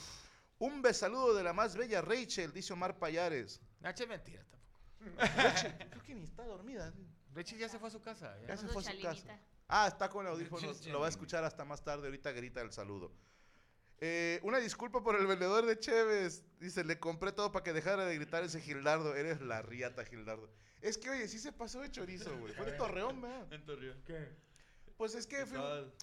Un 0.59 0.83
besaludo 0.83 1.35
de 1.35 1.43
la 1.43 1.53
más 1.53 1.77
bella 1.77 2.03
Rachel, 2.03 2.53
dice 2.53 2.73
Omar 2.73 2.99
Payares. 2.99 3.61
Nacho 3.81 4.03
es 4.05 4.09
mentira 4.09 4.45
tampoco. 4.51 4.81
Rachel, 5.37 5.75
creo 5.91 6.03
que 6.03 6.15
ni 6.15 6.25
está 6.25 6.45
dormida. 6.45 6.93
Rachel 7.35 7.59
ya 7.59 7.69
se 7.69 7.79
fue 7.79 7.89
a 7.89 7.93
su 7.93 8.01
casa. 8.01 8.37
Ya 8.43 8.49
Ya. 8.49 8.57
se 8.57 8.67
fue 8.69 8.83
a 8.83 8.85
su 8.93 9.01
casa. 9.01 9.39
Ah, 9.69 9.87
está 9.87 10.09
con 10.09 10.27
audífonos. 10.27 10.85
Lo 10.87 11.01
va 11.01 11.07
a 11.07 11.11
escuchar 11.11 11.45
hasta 11.45 11.65
más 11.65 11.85
tarde. 11.85 12.07
Ahorita 12.07 12.33
grita 12.33 12.61
el 12.61 12.73
saludo. 12.73 13.13
Eh, 14.01 14.41
una 14.43 14.59
disculpa 14.59 15.03
por 15.03 15.15
el 15.17 15.27
vendedor 15.27 15.67
de 15.67 15.79
Cheves. 15.79 16.43
Dice, 16.59 16.83
le 16.85 16.99
compré 16.99 17.33
todo 17.33 17.53
para 17.53 17.63
que 17.63 17.73
dejara 17.73 18.05
de 18.07 18.15
gritar 18.17 18.43
ese 18.43 18.61
Gildardo. 18.61 19.15
Eres 19.15 19.41
la 19.41 19.63
riata, 19.63 20.05
Gildardo. 20.05 20.49
Es 20.81 20.97
que, 20.99 21.11
oye, 21.11 21.29
sí 21.29 21.39
se 21.39 21.53
pasó 21.53 21.81
de 21.81 21.91
chorizo, 21.91 22.37
güey. 22.39 22.55
Fue 22.55 22.67
de 22.67 22.73
Torreón, 22.79 23.21
¿verdad? 23.21 23.53
En 23.53 23.65
Torreón. 23.65 24.03
¿Qué? 24.07 24.29
Pues 24.97 25.15
es 25.15 25.27
que 25.27 25.45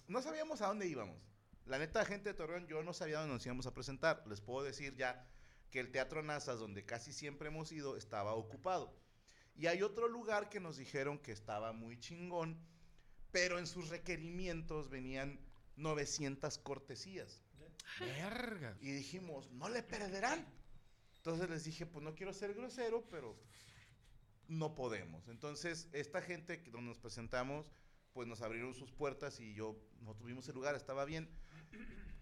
no 0.08 0.22
sabíamos 0.22 0.62
a 0.62 0.68
dónde 0.68 0.86
íbamos. 0.86 1.18
La 1.66 1.78
neta, 1.78 2.04
gente 2.04 2.28
de 2.28 2.34
Torreón, 2.34 2.68
yo 2.68 2.82
no 2.84 2.92
sabía 2.92 3.18
dónde 3.18 3.34
nos 3.34 3.44
íbamos 3.44 3.66
a 3.66 3.74
presentar. 3.74 4.22
Les 4.28 4.40
puedo 4.40 4.64
decir 4.64 4.94
ya 4.96 5.26
que 5.70 5.80
el 5.80 5.90
Teatro 5.90 6.22
Nazas, 6.22 6.60
donde 6.60 6.84
casi 6.84 7.12
siempre 7.12 7.48
hemos 7.48 7.72
ido, 7.72 7.96
estaba 7.96 8.34
ocupado. 8.34 8.96
Y 9.56 9.66
hay 9.66 9.82
otro 9.82 10.06
lugar 10.06 10.48
que 10.48 10.60
nos 10.60 10.76
dijeron 10.76 11.18
que 11.18 11.32
estaba 11.32 11.72
muy 11.72 11.98
chingón, 11.98 12.56
pero 13.32 13.58
en 13.58 13.66
sus 13.66 13.88
requerimientos 13.88 14.90
venían 14.90 15.40
900 15.76 16.58
cortesías. 16.58 17.42
Verga. 17.98 18.76
Y 18.80 18.92
dijimos, 18.92 19.50
no 19.50 19.68
le 19.68 19.82
perderán. 19.82 20.46
Entonces 21.16 21.50
les 21.50 21.64
dije, 21.64 21.84
pues 21.84 22.04
no 22.04 22.14
quiero 22.14 22.32
ser 22.32 22.54
grosero, 22.54 23.04
pero 23.10 23.36
no 24.46 24.76
podemos. 24.76 25.26
Entonces, 25.26 25.88
esta 25.92 26.22
gente 26.22 26.62
que 26.62 26.70
donde 26.70 26.90
nos 26.90 26.98
presentamos, 26.98 27.72
pues 28.12 28.28
nos 28.28 28.42
abrieron 28.42 28.72
sus 28.72 28.92
puertas 28.92 29.40
y 29.40 29.52
yo, 29.54 29.76
no 30.00 30.14
tuvimos 30.14 30.48
el 30.48 30.54
lugar, 30.54 30.74
estaba 30.76 31.04
bien. 31.04 31.28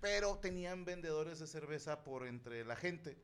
Pero 0.01 0.39
tenían 0.39 0.85
vendedores 0.85 1.39
de 1.39 1.47
cerveza 1.47 2.05
por 2.05 2.27
entre 2.27 2.65
la 2.65 2.77
gente. 2.77 3.17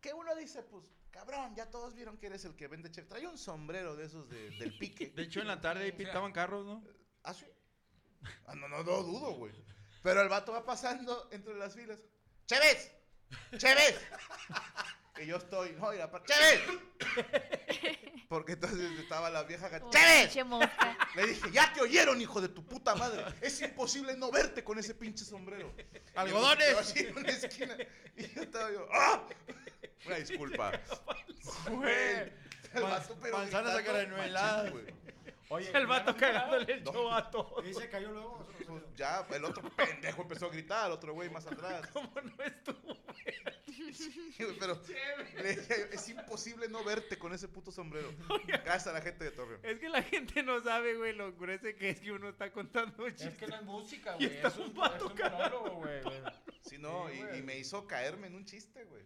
Que 0.00 0.12
uno 0.12 0.34
dice, 0.34 0.62
pues, 0.62 0.84
cabrón, 1.10 1.54
ya 1.54 1.70
todos 1.70 1.94
vieron 1.94 2.18
que 2.18 2.26
eres 2.26 2.44
el 2.44 2.56
que 2.56 2.66
vende 2.68 2.90
chef. 2.90 3.06
Trae 3.08 3.26
un 3.26 3.38
sombrero 3.38 3.94
de 3.96 4.06
esos 4.06 4.28
de- 4.28 4.50
del 4.58 4.76
pique. 4.78 5.10
De 5.10 5.22
hecho, 5.22 5.40
en 5.40 5.46
la 5.48 5.60
tarde 5.60 5.84
ahí 5.84 5.92
pintaban 5.92 6.32
carros, 6.32 6.64
¿no? 6.66 6.84
¿Ah, 7.22 7.32
sí? 7.34 7.46
Ah, 8.46 8.54
no, 8.54 8.68
no, 8.68 8.82
no 8.82 9.02
dudo, 9.02 9.32
güey. 9.34 9.52
Pero 10.02 10.20
el 10.22 10.28
vato 10.28 10.52
va 10.52 10.64
pasando 10.64 11.28
entre 11.32 11.54
las 11.54 11.74
filas. 11.74 11.98
¡Chévez! 12.46 12.92
¡Chévez! 13.56 14.00
y 15.22 15.26
yo 15.26 15.36
estoy, 15.36 15.72
no, 15.72 15.92
y 15.94 15.98
aparte, 16.00 16.32
¡Chévez! 16.32 17.95
Porque 18.28 18.52
entonces 18.52 18.98
estaba 18.98 19.30
la 19.30 19.44
vieja 19.44 19.70
mosca. 20.44 20.98
Le 21.14 21.26
dije, 21.26 21.50
ya 21.52 21.72
te 21.72 21.80
oyeron, 21.80 22.20
hijo 22.20 22.40
de 22.40 22.48
tu 22.48 22.64
puta 22.64 22.94
madre. 22.94 23.24
Es 23.40 23.60
imposible 23.60 24.16
no 24.16 24.30
verte 24.30 24.64
con 24.64 24.78
ese 24.78 24.94
pinche 24.94 25.24
sombrero. 25.24 25.72
¡Algodones! 26.14 26.74
Así 26.76 27.00
en 27.00 27.16
una 27.16 27.28
esquina. 27.28 27.76
Y 28.16 28.28
yo 28.34 28.42
estaba 28.42 28.72
yo, 28.72 28.88
¡ah! 28.92 29.22
Una 30.06 30.16
disculpa. 30.16 30.72
Güey. 31.70 32.32
El 32.74 32.82
vato, 32.82 33.16
pero 33.22 33.38
Manzanas 33.38 33.74
a 33.74 33.76
gritando 33.76 33.92
caranueladas. 33.92 34.64
machín, 34.64 34.72
güey. 34.72 34.94
Oye, 35.48 35.70
El 35.72 35.86
vato 35.86 36.16
cagándole 36.16 36.72
el 36.72 36.84
show 36.84 37.10
a 37.10 37.30
todos. 37.30 37.64
Y 37.64 37.72
se 37.72 37.88
cayó 37.88 38.10
luego. 38.10 38.46
Pues 38.66 38.82
ya, 38.96 39.24
el 39.32 39.44
otro 39.44 39.70
pendejo 39.70 40.22
empezó 40.22 40.46
a 40.46 40.50
gritar, 40.50 40.86
el 40.86 40.92
otro 40.92 41.14
güey 41.14 41.30
más 41.30 41.46
atrás. 41.46 41.86
¿Cómo 41.92 42.10
no 42.20 42.44
estuvo? 42.44 42.96
Pero 44.58 44.80
le 45.42 45.50
es 45.94 46.08
imposible 46.08 46.68
no 46.68 46.84
verte 46.84 47.18
con 47.18 47.32
ese 47.32 47.48
puto 47.48 47.70
sombrero. 47.70 48.12
Gracias 48.46 48.86
a 48.88 48.92
la 48.92 49.00
gente 49.00 49.24
de 49.24 49.30
Torreón. 49.30 49.60
Es 49.62 49.78
que 49.78 49.88
la 49.88 50.02
gente 50.02 50.42
no 50.42 50.62
sabe, 50.62 50.96
güey, 50.96 51.12
lo 51.12 51.34
grueso 51.36 51.66
que 51.78 51.90
es 51.90 52.00
que 52.00 52.12
uno 52.12 52.28
está 52.28 52.52
contando 52.52 53.08
chistes. 53.10 53.32
Es 53.32 53.38
que 53.38 53.46
no 53.46 53.56
es 53.56 53.62
música, 53.62 54.16
Y 54.18 54.26
güey. 54.26 54.36
está 54.36 54.48
Es 54.48 54.56
un, 54.56 54.74
vato 54.74 55.06
es 55.06 55.12
un 55.12 55.18
monólogo, 55.18 55.70
güey. 55.76 56.00
Sí, 56.62 56.78
no, 56.78 57.08
Sí, 57.10 57.20
y, 57.34 57.38
y 57.38 57.42
me 57.42 57.58
hizo 57.58 57.86
caerme 57.86 58.26
en 58.26 58.34
un 58.34 58.44
chiste, 58.44 58.84
güey. 58.84 59.04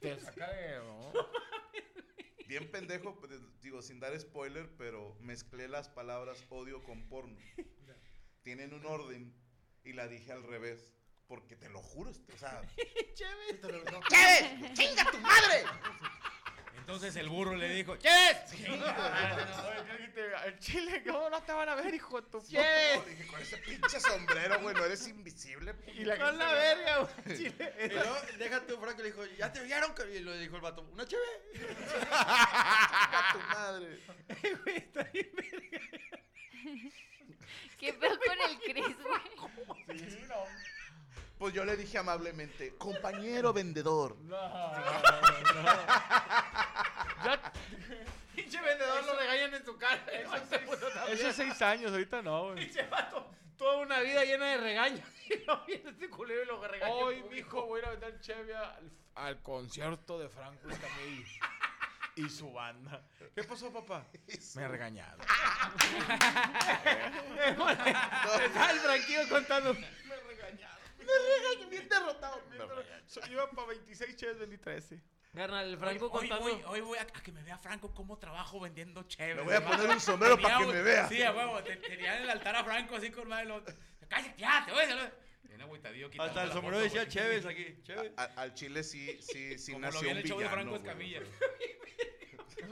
Te 0.00 0.18
saca 0.18 0.50
de. 0.52 0.78
¿no? 0.78 1.12
Bien 2.46 2.70
pendejo, 2.70 3.18
pues, 3.18 3.32
digo, 3.62 3.80
sin 3.80 4.00
dar 4.00 4.18
spoiler, 4.20 4.68
pero 4.76 5.16
mezclé 5.20 5.66
las 5.66 5.88
palabras 5.88 6.44
odio 6.50 6.82
con 6.82 7.08
porno. 7.08 7.36
Tienen 8.42 8.74
un 8.74 8.84
orden 8.84 9.34
y 9.82 9.94
la 9.94 10.08
dije 10.08 10.32
al 10.32 10.42
revés. 10.42 10.94
Porque 11.28 11.56
te 11.56 11.68
lo 11.68 11.80
juro, 11.80 12.10
este, 12.10 12.32
o 12.32 12.38
sea. 12.38 12.60
Chévere. 13.14 13.60
¡Chévez! 14.08 14.72
¡Chinga 14.74 15.10
tu 15.10 15.18
madre! 15.18 15.64
Entonces 16.84 17.16
el 17.16 17.30
burro 17.30 17.56
le 17.56 17.70
dijo: 17.70 17.96
¡Yes! 17.96 18.52
El 20.44 20.58
chile, 20.58 21.02
¿cómo 21.06 21.30
no 21.30 21.42
te 21.42 21.52
van 21.52 21.68
a 21.70 21.74
ver, 21.74 21.94
hijo 21.94 22.20
de 22.20 22.28
tu 22.28 22.38
como 22.38 23.04
dije, 23.06 23.26
con 23.26 23.40
ese 23.40 23.56
pinche 23.56 23.98
sombrero, 23.98 24.60
güey, 24.60 24.74
no 24.76 24.84
eres 24.84 25.08
invisible. 25.08 25.74
Y 25.94 26.04
la 26.04 26.18
Con 26.18 26.36
la 26.38 26.52
verga, 26.52 26.98
güey. 26.98 27.38
Chile. 27.38 27.74
Y 27.84 27.88
luego, 27.88 28.16
deja 28.38 28.66
tú, 28.66 28.78
Franco, 28.78 29.02
le 29.02 29.08
dijo, 29.08 29.24
¿ya 29.38 29.50
te 29.50 29.60
oyeron? 29.60 29.94
Y 30.12 30.18
lo 30.18 30.36
dijo 30.36 30.56
el 30.56 30.62
vato, 30.62 30.82
¿una 30.82 31.06
chévere? 31.06 31.40
¡Chinga 31.54 33.32
tu 33.32 33.38
madre! 33.38 34.00
Güey, 34.64 34.76
está 34.76 35.02
bien 35.04 35.30
verga. 35.34 35.80
¿Qué 37.78 37.92
pedo 37.94 38.18
con 38.18 38.50
el 38.50 38.58
Chris, 38.60 38.96
güey? 39.02 40.10
Sí, 40.10 40.24
no. 40.28 40.73
Pues 41.44 41.52
yo 41.52 41.62
le 41.66 41.76
dije 41.76 41.98
amablemente, 41.98 42.74
compañero 42.78 43.52
vendedor. 43.52 44.16
No, 44.22 44.48
no, 44.48 44.82
no, 45.52 45.62
no. 45.62 45.86
Ya, 47.22 47.52
Pinche 48.34 48.58
vendedor 48.62 49.04
lo 49.04 49.14
regañan 49.14 49.52
en 49.52 49.62
su 49.62 49.76
cara. 49.76 50.02
eso 51.10 51.28
es 51.28 51.36
seis 51.36 51.60
años, 51.60 51.92
ahorita 51.92 52.22
no, 52.22 52.44
güey. 52.44 52.64
Pinche 52.64 52.86
vato. 52.86 53.30
Toda 53.58 53.76
una 53.76 54.00
vida 54.00 54.24
llena 54.24 54.46
de 54.52 54.56
regaños. 54.56 55.06
Y 55.28 55.44
no 55.46 55.62
viene 55.66 55.90
este 55.90 56.08
culero 56.08 56.44
y 56.44 56.46
lo 56.46 56.66
regaña. 56.66 56.94
en 56.94 57.04
Hoy, 57.04 57.22
mijo, 57.24 57.66
voy 57.66 57.80
a 57.80 57.82
ir 57.82 57.88
a 57.88 57.90
vender 57.90 58.20
cheve 58.20 58.56
al, 58.56 58.90
al 59.14 59.42
concierto 59.42 60.18
de 60.18 60.30
Franco 60.30 60.70
Escamilla 60.70 61.40
y 62.16 62.30
su 62.30 62.50
banda. 62.54 63.06
¿Qué 63.34 63.44
pasó, 63.44 63.70
papá? 63.70 64.06
Me 64.54 64.66
regañaron. 64.66 65.20
Está 68.46 68.70
el 68.70 68.78
Franquillo 68.78 69.28
contando. 69.28 69.74
Me 69.74 70.16
regañaron. 70.26 70.83
Me 71.04 71.12
regañé, 71.58 71.70
bien 71.70 71.88
derrotado. 71.88 72.40
So- 73.06 73.20
Iba 73.30 73.50
para 73.50 73.68
26 73.68 74.16
cheves, 74.16 74.38
vendí 74.38 74.58
13. 74.58 75.00
Carnal, 75.34 75.68
el 75.68 75.78
Franco 75.78 76.06
hoy, 76.06 76.28
contando. 76.28 76.44
Hoy, 76.44 76.62
hoy 76.68 76.80
voy 76.80 76.98
a, 76.98 77.02
a 77.02 77.06
que 77.06 77.32
me 77.32 77.42
vea 77.42 77.58
Franco 77.58 77.92
cómo 77.92 78.16
trabajo 78.18 78.60
vendiendo 78.60 79.02
chévere. 79.02 79.34
Me 79.34 79.42
voy 79.42 79.54
a 79.54 79.66
poner 79.66 79.90
un 79.90 80.00
sombrero 80.00 80.38
para 80.40 80.58
que 80.58 80.66
me 80.66 80.82
vea. 80.82 81.08
Sí, 81.08 81.22
a 81.22 81.32
huevo. 81.32 81.60
te- 81.62 81.76
Tenía 81.76 82.16
en 82.18 82.22
el 82.22 82.30
altar 82.30 82.54
a 82.56 82.62
Franco 82.64 82.94
así 82.96 83.10
con 83.10 83.28
madre. 83.28 83.46
Lo, 83.46 83.62
cállate, 84.08 84.34
ya, 84.40 84.62
te 84.64 84.72
voy 84.72 84.82
a. 84.84 85.12
Bien 85.42 85.60
agüitadillo, 85.60 86.08
Hasta 86.18 86.44
el 86.44 86.52
sombrero 86.52 86.78
decía. 86.78 87.08
Chévez 87.08 87.44
aquí, 87.46 87.78
Chévez. 87.82 88.12
A- 88.16 88.30
al 88.36 88.54
chile 88.54 88.82
sí, 88.84 89.18
sí, 89.20 89.58
sí 89.58 89.72
Como 89.72 89.86
lo 89.86 89.92
nació 89.92 90.00
vi 90.02 90.08
en 90.10 90.16
un 90.16 90.22
el 90.22 90.28
show 90.28 90.38
de 90.38 90.44
villano, 90.44 90.62
Franco. 90.62 90.76
Escamilla. 90.76 91.20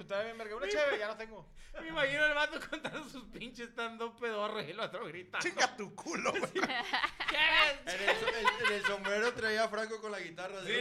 Estaba 0.00 0.22
bien, 0.24 0.38
verga. 0.38 0.56
Una 0.56 0.68
cheve, 0.68 0.98
ya 0.98 1.08
no 1.08 1.16
tengo. 1.16 1.48
Me 1.80 1.88
imagino 1.88 2.24
el 2.26 2.34
vato 2.34 2.58
contando 2.70 3.08
sus 3.08 3.24
pinches 3.24 3.74
dando 3.74 4.14
pedorros 4.16 4.64
y 4.66 4.70
el 4.70 4.80
otro 4.80 5.04
gritando. 5.06 5.46
Chinga 5.46 5.76
tu 5.76 5.94
culo, 5.94 6.30
güey. 6.32 6.52
¿Qué? 6.52 7.92
En 7.92 8.08
el, 8.08 8.16
so- 8.16 8.28
en- 8.28 8.66
en 8.66 8.72
el 8.74 8.84
sombrero 8.84 9.32
traía 9.34 9.64
a 9.64 9.68
Franco 9.68 10.00
con 10.00 10.12
la 10.12 10.20
guitarra. 10.20 10.62
Sí. 10.64 10.72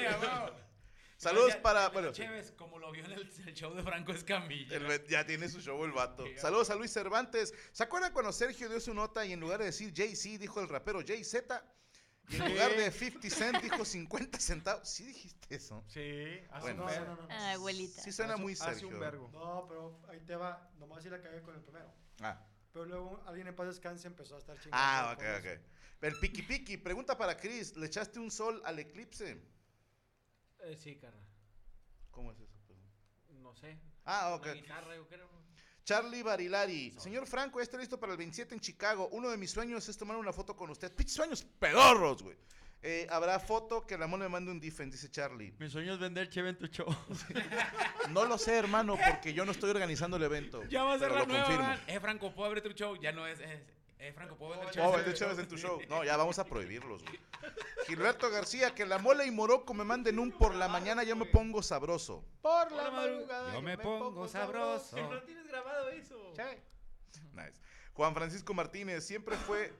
Saludos 1.17 1.53
Ya- 1.53 1.61
para. 1.61 1.89
Bueno, 1.89 2.11
Chévez, 2.11 2.51
como 2.53 2.79
lo 2.79 2.91
vio 2.91 3.05
en 3.05 3.11
el, 3.11 3.21
el 3.47 3.53
show 3.53 3.73
de 3.75 3.83
Franco 3.83 4.11
Escamilla. 4.11 4.75
el- 4.75 5.07
ya 5.07 5.25
tiene 5.25 5.47
su 5.49 5.61
show 5.61 5.83
el 5.85 5.91
vato. 5.91 6.25
Sí, 6.25 6.33
Saludos 6.37 6.69
a 6.71 6.75
Luis 6.75 6.91
Cervantes. 6.91 7.53
¿Se 7.71 7.83
acuerdan 7.83 8.11
cuando 8.11 8.31
Sergio 8.33 8.67
dio 8.69 8.79
su 8.79 8.93
nota 8.93 9.23
y 9.25 9.33
en 9.33 9.39
lugar 9.39 9.59
de 9.59 9.65
decir 9.65 9.93
Jay-Z 9.95 10.39
dijo 10.39 10.59
el 10.61 10.67
rapero 10.67 11.01
Jay-Z? 11.05 11.63
Y 12.31 12.35
en 12.37 12.49
lugar 12.51 12.75
de 12.75 12.91
50 12.91 13.29
cent 13.29 13.61
dijo 13.61 13.83
50 13.85 14.39
centavos. 14.39 14.87
¿Sí 14.87 15.03
dijiste 15.05 15.55
eso? 15.55 15.83
Sí, 15.87 16.39
hace 16.51 16.61
Bueno, 16.73 16.85
un 16.85 16.89
No, 16.91 16.99
no, 17.05 17.15
no. 17.15 17.21
no. 17.23 17.27
Ah, 17.29 17.51
abuelita. 17.53 18.01
Sí 18.01 18.11
suena 18.11 18.37
muy 18.37 18.53
Hace 18.53 18.63
Sergio. 18.65 18.87
un 18.89 18.99
vergo. 18.99 19.29
No, 19.33 19.65
pero 19.67 19.99
ahí 20.09 20.19
te 20.21 20.35
va. 20.35 20.69
Nomás 20.79 21.03
sí 21.03 21.09
la 21.09 21.21
cagué 21.21 21.41
con 21.41 21.55
el 21.55 21.61
primero. 21.61 21.91
Ah, 22.21 22.39
Pero 22.71 22.85
luego 22.85 23.21
alguien 23.25 23.47
en 23.47 23.55
paz 23.55 23.67
descanse 23.67 24.07
empezó 24.07 24.35
a 24.35 24.39
estar 24.39 24.55
chingando. 24.57 24.77
ah 24.79 25.13
ok, 25.17 25.23
eso. 25.23 25.39
ok. 25.49 25.61
El 26.03 26.19
piqui 26.19 26.41
piqui, 26.43 26.77
pregunta 26.77 27.17
para 27.17 27.37
Chris. 27.37 27.75
¿Le 27.77 27.85
echaste 27.87 28.17
un 28.19 28.31
sol 28.31 28.61
al 28.65 28.79
eclipse? 28.79 29.39
Eh, 30.61 30.75
sí, 30.77 30.95
carnal. 30.95 31.27
¿Cómo 32.11 32.31
es 32.31 32.39
eso? 32.39 32.51
No 33.41 33.53
sé. 33.55 33.77
Ah, 34.05 34.33
ok. 34.35 34.43
Una 34.45 34.53
guitarra, 34.53 34.95
yo 34.95 35.07
creo. 35.07 35.27
Charlie 35.83 36.23
Barilari. 36.23 36.93
Señor 36.97 37.25
Franco, 37.27 37.59
ya 37.59 37.63
está 37.63 37.77
listo 37.77 37.99
para 37.99 38.11
el 38.13 38.17
27 38.17 38.53
en 38.55 38.61
Chicago. 38.61 39.09
Uno 39.11 39.29
de 39.29 39.37
mis 39.37 39.51
sueños 39.51 39.87
es 39.89 39.97
tomar 39.97 40.17
una 40.17 40.31
foto 40.33 40.55
con 40.55 40.69
usted. 40.69 40.93
Pinches 40.93 41.15
sueños 41.15 41.43
pedorros, 41.59 42.21
güey. 42.23 42.37
Eh, 42.83 43.05
Habrá 43.11 43.39
foto 43.39 43.85
que 43.85 43.95
Ramón 43.95 44.21
me 44.21 44.29
mande 44.29 44.49
un 44.51 44.59
defense, 44.59 44.97
dice 44.97 45.11
Charlie. 45.11 45.53
Mi 45.59 45.69
sueño 45.69 45.93
es 45.93 45.99
vender 45.99 46.29
cheve 46.29 46.49
en 46.49 46.57
tu 46.57 46.67
show. 46.67 46.87
No 48.09 48.25
lo 48.25 48.37
sé, 48.37 48.57
hermano, 48.57 48.97
porque 48.97 49.33
yo 49.33 49.45
no 49.45 49.51
estoy 49.51 49.69
organizando 49.69 50.17
el 50.17 50.23
evento. 50.23 50.63
Ya 50.67 50.83
va 50.83 50.95
a 50.95 50.99
ser 50.99 51.09
pero 51.09 51.19
la 51.19 51.21
lo 51.21 51.27
nueva, 51.27 51.43
confirmo. 51.45 51.67
¿verdad? 51.69 51.83
Eh, 51.89 51.99
Franco, 51.99 52.33
¿puedo 52.33 52.47
abrir 52.47 52.63
tu 52.63 52.71
show? 52.71 52.95
Ya 52.99 53.11
no 53.11 53.27
es... 53.27 53.39
es 53.39 53.59
eh, 54.01 54.11
Franco, 54.13 54.35
¿puedo 54.35 54.51
vender 54.51 54.69
Oh, 54.69 54.73
show? 54.73 54.91
vender 54.95 55.13
cheves 55.13 55.37
en 55.39 55.47
tu 55.47 55.57
show. 55.57 55.79
No, 55.89 56.03
ya 56.03 56.17
vamos 56.17 56.37
a 56.39 56.45
prohibirlos, 56.45 57.03
güey. 57.03 57.19
Gilberto 57.87 58.29
García, 58.29 58.73
que 58.73 58.85
la 58.85 58.97
mole 58.97 59.25
y 59.25 59.31
moroco 59.31 59.73
me 59.73 59.83
manden 59.83 60.19
un 60.19 60.31
por 60.31 60.55
la 60.55 60.67
mañana, 60.67 61.03
yo 61.03 61.15
me 61.15 61.25
pongo 61.25 61.61
sabroso. 61.63 62.23
Por 62.41 62.71
la 62.71 62.89
madrugada. 62.91 63.53
Yo 63.53 63.61
me 63.61 63.77
pongo 63.77 64.27
sabroso. 64.27 64.95
Que 64.95 65.01
no 65.03 65.21
tienes 65.23 65.47
grabado 65.47 65.89
eso. 65.89 66.33
Nice. 67.33 67.61
Juan 67.93 68.13
Francisco 68.13 68.53
Martínez, 68.53 69.05
siempre 69.05 69.35
fue 69.37 69.73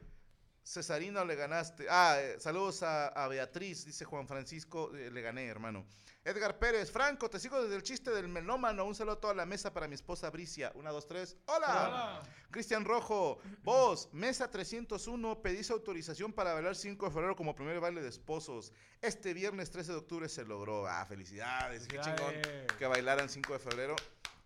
Cesarina 0.64 1.22
o 1.22 1.26
le 1.26 1.36
ganaste. 1.36 1.88
Ah, 1.90 2.18
eh, 2.20 2.40
saludos 2.40 2.84
a, 2.84 3.08
a 3.08 3.28
Beatriz, 3.28 3.86
dice 3.86 4.06
Juan 4.06 4.28
Francisco, 4.28 4.96
eh, 4.96 5.10
le 5.10 5.22
gané, 5.22 5.48
hermano. 5.48 5.86
Edgar 6.24 6.60
Pérez, 6.60 6.92
Franco, 6.92 7.32
te 7.32 7.40
sigo 7.40 7.64
desde 7.64 7.76
el 7.76 7.82
chiste 7.82 8.12
del 8.12 8.28
melómano. 8.28 8.86
Un 8.86 8.94
saludo 8.94 9.16
a 9.16 9.20
toda 9.20 9.34
la 9.34 9.46
mesa 9.48 9.74
para 9.74 9.88
mi 9.88 9.96
esposa 9.96 10.30
Bricia. 10.30 10.72
Una, 10.76 10.92
dos, 10.92 11.08
tres. 11.08 11.36
¡Hola! 11.48 12.22
Cristian 12.52 12.86
Rojo, 12.86 13.40
vos, 13.64 14.08
mesa 14.12 14.52
301, 14.52 15.42
pedís 15.42 15.72
autorización 15.72 16.32
para 16.32 16.54
bailar 16.54 16.76
5 16.76 17.08
de 17.08 17.12
febrero 17.12 17.36
como 17.36 17.56
primer 17.56 17.80
baile 17.80 18.04
de 18.04 18.10
esposos. 18.10 18.72
Este 19.02 19.34
viernes 19.34 19.72
13 19.72 19.94
de 19.94 19.98
octubre 19.98 20.30
se 20.30 20.46
logró. 20.46 20.86
Ah, 20.86 21.04
felicidades, 21.08 21.88
qué 21.88 22.00
chingón 22.00 22.36
que 22.78 22.86
bailaran 22.86 23.28
5 23.28 23.54
de 23.54 23.60
febrero. 23.60 23.96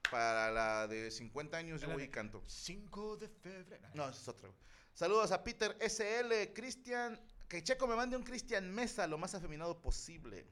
Para 0.09 0.51
la 0.51 0.87
de 0.87 1.11
50 1.11 1.57
años 1.57 1.81
yo 1.81 1.89
voy 1.89 2.03
y 2.03 2.07
canto. 2.07 2.41
5 2.45 3.17
de 3.17 3.27
febrero. 3.27 3.89
No, 3.95 4.07
es 4.07 4.25
otra. 4.29 4.49
Saludos 4.95 5.33
a 5.33 5.43
Peter 5.43 5.75
SL, 5.81 6.53
Cristian. 6.53 7.19
Que 7.49 7.61
Checo 7.61 7.85
me 7.85 7.97
mande 7.97 8.15
un 8.15 8.23
Cristian 8.23 8.73
Mesa 8.73 9.05
lo 9.07 9.17
más 9.17 9.35
afeminado 9.35 9.81
posible. 9.81 10.47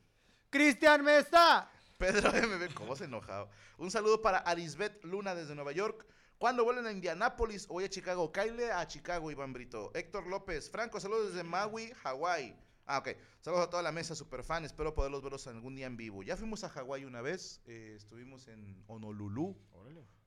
¡Cristian 0.49 1.01
Mesa! 1.01 1.71
Pedro 1.97 2.29
MB, 2.47 2.73
¿cómo 2.73 2.97
se 2.97 3.05
enojado? 3.05 3.49
Un 3.77 3.89
saludo 3.89 4.21
para 4.21 4.39
Arisbet 4.39 5.01
Luna 5.05 5.33
desde 5.33 5.55
Nueva 5.55 5.71
York. 5.71 6.05
¿Cuándo 6.39 6.65
vuelven 6.65 6.85
a 6.87 6.91
Indianápolis 6.91 7.67
o 7.69 7.75
voy 7.75 7.85
a 7.85 7.89
Chicago? 7.89 8.33
Kyle 8.33 8.69
a 8.69 8.85
Chicago, 8.85 9.31
Iván 9.31 9.53
Brito. 9.53 9.91
Héctor 9.93 10.27
López, 10.27 10.69
Franco, 10.69 10.99
saludos 10.99 11.29
desde 11.29 11.45
Maui, 11.45 11.93
Hawái. 12.03 12.53
Ah, 12.85 12.97
ok. 12.97 13.15
Saludos 13.39 13.67
a 13.67 13.69
toda 13.69 13.81
la 13.81 13.93
mesa, 13.93 14.13
super 14.13 14.43
fan. 14.43 14.65
Espero 14.65 14.93
poderlos 14.93 15.23
verlos 15.23 15.47
algún 15.47 15.75
día 15.75 15.85
en 15.85 15.95
vivo. 15.95 16.21
Ya 16.21 16.35
fuimos 16.35 16.65
a 16.65 16.69
Hawái 16.69 17.05
una 17.05 17.21
vez. 17.21 17.61
eh, 17.65 17.93
estuvimos 17.95 18.49
en 18.49 18.83
Honolulu. 18.87 19.55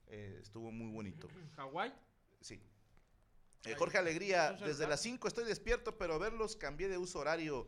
Eh, 0.07 0.39
estuvo 0.41 0.71
muy 0.71 0.89
bonito. 0.89 1.27
Hawái. 1.55 1.93
Sí. 2.41 2.59
Eh, 3.65 3.75
Jorge 3.77 3.97
Alegría, 3.97 4.53
desde 4.53 4.87
las 4.87 5.01
5 5.01 5.27
estoy 5.27 5.45
despierto, 5.45 5.97
pero 5.97 6.19
verlos 6.19 6.55
cambié 6.55 6.87
de 6.87 6.97
uso 6.97 7.19
horario. 7.19 7.67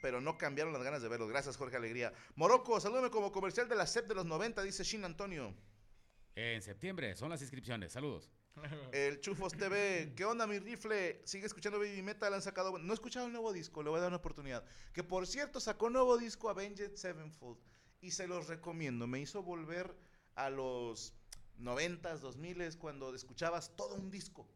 Pero 0.00 0.20
no 0.20 0.38
cambiaron 0.38 0.72
las 0.72 0.82
ganas 0.82 1.02
de 1.02 1.08
verlos. 1.08 1.28
Gracias, 1.28 1.56
Jorge 1.56 1.76
Alegría. 1.76 2.12
Morocco, 2.34 2.80
salúdame 2.80 3.10
como 3.10 3.30
comercial 3.30 3.68
de 3.68 3.76
la 3.76 3.86
CEP 3.86 4.06
de 4.06 4.14
los 4.14 4.24
90, 4.24 4.62
dice 4.62 4.84
Shin 4.84 5.04
Antonio. 5.04 5.54
En 6.34 6.62
septiembre 6.62 7.14
son 7.16 7.30
las 7.30 7.42
inscripciones. 7.42 7.92
Saludos. 7.92 8.30
El 8.92 9.20
Chufos 9.20 9.52
TV, 9.52 10.12
¿qué 10.16 10.24
onda 10.24 10.46
mi 10.46 10.58
rifle? 10.58 11.20
Sigue 11.24 11.46
escuchando 11.46 11.78
Baby 11.78 12.02
Metal, 12.02 12.32
han 12.32 12.42
sacado... 12.42 12.78
No 12.78 12.92
he 12.92 12.94
escuchado 12.94 13.26
el 13.26 13.32
nuevo 13.32 13.52
disco, 13.52 13.82
le 13.82 13.90
voy 13.90 13.98
a 13.98 14.02
dar 14.02 14.08
una 14.08 14.16
oportunidad. 14.16 14.64
Que 14.92 15.02
por 15.02 15.26
cierto, 15.26 15.60
sacó 15.60 15.90
nuevo 15.90 16.16
disco 16.16 16.48
Avenged 16.48 16.94
Sevenfold. 16.94 17.58
Y 18.00 18.10
se 18.12 18.26
los 18.26 18.46
recomiendo. 18.46 19.06
Me 19.06 19.20
hizo 19.20 19.42
volver 19.42 19.94
a 20.34 20.50
los 20.50 21.14
90s, 21.58 22.20
2000s, 22.20 22.78
cuando 22.78 23.14
escuchabas 23.14 23.74
todo 23.76 23.94
un 23.94 24.10
disco. 24.10 24.46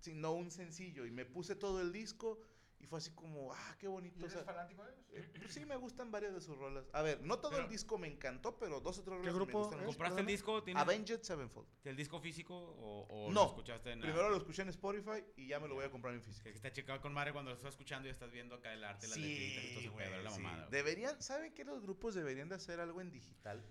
Sí, 0.00 0.14
no 0.14 0.32
un 0.32 0.50
sencillo. 0.50 1.06
Y 1.06 1.10
me 1.10 1.24
puse 1.24 1.54
todo 1.56 1.80
el 1.80 1.92
disco 1.92 2.40
y 2.80 2.86
fue 2.86 2.98
así 3.00 3.10
como, 3.10 3.52
ah, 3.52 3.76
qué 3.80 3.88
bonito. 3.88 4.24
o 4.24 4.28
sea, 4.28 4.44
fanático 4.44 4.84
de 4.84 4.92
ellos? 4.92 5.04
eh, 5.12 5.32
pues 5.40 5.52
sí, 5.52 5.64
me 5.64 5.74
gustan 5.74 6.12
varias 6.12 6.32
de 6.32 6.40
sus 6.40 6.56
rolas. 6.56 6.84
A 6.92 7.02
ver, 7.02 7.20
no 7.22 7.40
todo 7.40 7.58
el 7.58 7.68
disco 7.68 7.98
me 7.98 8.06
encantó, 8.06 8.56
pero 8.56 8.80
dos 8.80 8.98
o 8.98 9.02
tres 9.02 9.16
rolas 9.18 9.26
¿Qué 9.26 9.32
me 9.32 9.44
grupo 9.44 9.58
gustan 9.58 9.80
es? 9.80 9.86
mucho. 9.86 9.98
¿Compraste 9.98 10.20
el 10.20 10.26
disco? 10.28 10.62
¿Tienes 10.62 10.80
Avenged 10.80 11.22
Sevenfold. 11.22 11.66
el 11.84 11.96
disco 11.96 12.20
físico 12.20 12.54
o, 12.56 13.06
o 13.08 13.32
No, 13.32 13.40
lo 13.42 13.46
escuchaste 13.48 13.90
en... 13.90 14.00
Primero 14.00 14.30
lo 14.30 14.36
escuché 14.36 14.62
en 14.62 14.68
Spotify 14.68 15.24
y 15.36 15.48
ya 15.48 15.58
me 15.58 15.66
lo 15.66 15.74
voy 15.74 15.86
a 15.86 15.90
comprar 15.90 16.14
en 16.14 16.22
físico. 16.22 16.44
Que 16.44 16.50
está 16.50 16.70
checado 16.72 17.00
con 17.00 17.12
madre 17.12 17.32
cuando 17.32 17.50
lo 17.50 17.56
estás 17.56 17.70
escuchando 17.72 18.06
y 18.06 18.12
estás 18.12 18.30
viendo 18.30 18.54
acá 18.54 18.72
el 18.72 18.84
arte, 18.84 19.08
las 19.08 19.16
letritas 19.18 19.64
y 19.64 19.68
todo 19.70 19.80
ese 19.80 19.90
pedo, 19.90 20.22
la 20.22 20.30
sí. 20.30 20.40
mamada. 20.40 20.68
Deberían, 20.70 21.20
¿saben 21.20 21.52
que 21.54 21.64
los 21.64 21.82
grupos 21.82 22.14
deberían 22.14 22.48
de 22.48 22.54
hacer 22.54 22.78
algo 22.78 23.00
en 23.00 23.10
digital? 23.10 23.64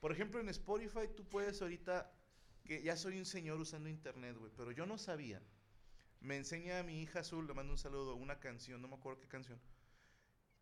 Por 0.00 0.10
ejemplo, 0.12 0.40
en 0.40 0.48
Spotify 0.48 1.08
tú 1.14 1.28
puedes 1.28 1.60
ahorita, 1.60 2.10
que 2.68 2.82
ya 2.82 2.96
soy 2.96 3.18
un 3.18 3.24
señor 3.24 3.58
usando 3.58 3.88
internet, 3.88 4.36
güey, 4.38 4.52
pero 4.56 4.70
yo 4.70 4.86
no 4.86 4.98
sabía. 4.98 5.42
Me 6.20 6.36
enseña 6.36 6.78
a 6.80 6.82
mi 6.82 7.00
hija 7.02 7.20
Azul, 7.20 7.46
le 7.46 7.54
mando 7.54 7.72
un 7.72 7.78
saludo, 7.78 8.14
una 8.14 8.38
canción, 8.38 8.80
no 8.82 8.88
me 8.88 8.94
acuerdo 8.96 9.20
qué 9.20 9.26
canción. 9.28 9.58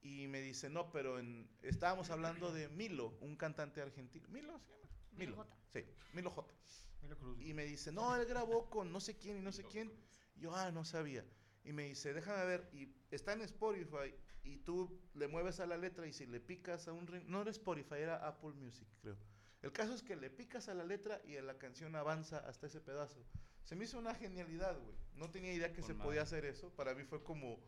Y 0.02 0.28
me 0.28 0.40
dice, 0.40 0.70
no, 0.70 0.90
pero 0.92 1.18
en, 1.18 1.48
estábamos 1.62 2.10
hablando 2.10 2.52
de 2.52 2.68
Milo, 2.68 3.16
un 3.20 3.34
cantante 3.36 3.80
argentino. 3.82 4.28
¿Milo 4.28 4.58
se 4.60 4.72
llama? 4.72 4.88
Milo 5.12 5.30
Milo. 5.32 5.36
J. 5.36 5.56
Sí, 5.72 5.84
Milo 6.12 6.30
J. 6.30 6.54
Milo 7.02 7.18
Cruz. 7.18 7.40
Y 7.40 7.54
me 7.54 7.64
dice, 7.64 7.90
no, 7.90 8.14
él 8.14 8.24
grabó 8.26 8.70
con 8.70 8.92
no 8.92 9.00
sé 9.00 9.16
quién 9.18 9.38
y 9.38 9.42
no 9.42 9.50
sé 9.52 9.64
quién. 9.64 9.92
Y 10.36 10.40
yo, 10.42 10.54
ah, 10.54 10.70
no 10.70 10.84
sabía. 10.84 11.24
Y 11.64 11.72
me 11.72 11.84
dice, 11.88 12.12
déjame 12.14 12.44
ver. 12.44 12.70
Y 12.72 12.94
está 13.10 13.32
en 13.32 13.42
Spotify 13.42 14.14
y 14.44 14.58
tú 14.58 15.00
le 15.14 15.26
mueves 15.26 15.58
a 15.58 15.66
la 15.66 15.76
letra 15.76 16.06
y 16.06 16.12
si 16.12 16.26
le 16.26 16.38
picas 16.40 16.86
a 16.86 16.92
un... 16.92 17.06
ring- 17.08 17.24
No 17.26 17.40
era 17.42 17.50
Spotify, 17.50 17.94
era 17.96 18.24
Apple 18.28 18.52
Music, 18.52 18.86
creo. 19.00 19.16
El 19.62 19.72
caso 19.72 19.94
es 19.94 20.02
que 20.02 20.16
le 20.16 20.30
picas 20.30 20.68
a 20.68 20.74
la 20.74 20.84
letra 20.84 21.20
y 21.24 21.40
la 21.40 21.58
canción 21.58 21.96
avanza 21.96 22.38
hasta 22.40 22.66
ese 22.66 22.80
pedazo. 22.80 23.24
Se 23.64 23.74
me 23.74 23.84
hizo 23.84 23.98
una 23.98 24.14
genialidad, 24.14 24.78
güey. 24.78 24.94
No 25.14 25.30
tenía 25.30 25.52
idea 25.52 25.72
que 25.72 25.82
se 25.82 25.92
madre. 25.94 26.04
podía 26.04 26.22
hacer 26.22 26.44
eso. 26.44 26.70
Para 26.70 26.94
mí 26.94 27.04
fue 27.04 27.22
como 27.24 27.58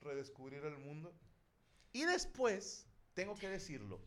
redescubrir 0.00 0.64
el 0.64 0.76
mundo. 0.78 1.14
Y 1.92 2.04
después, 2.04 2.86
tengo 3.14 3.34
que 3.36 3.48
decirlo, 3.48 4.00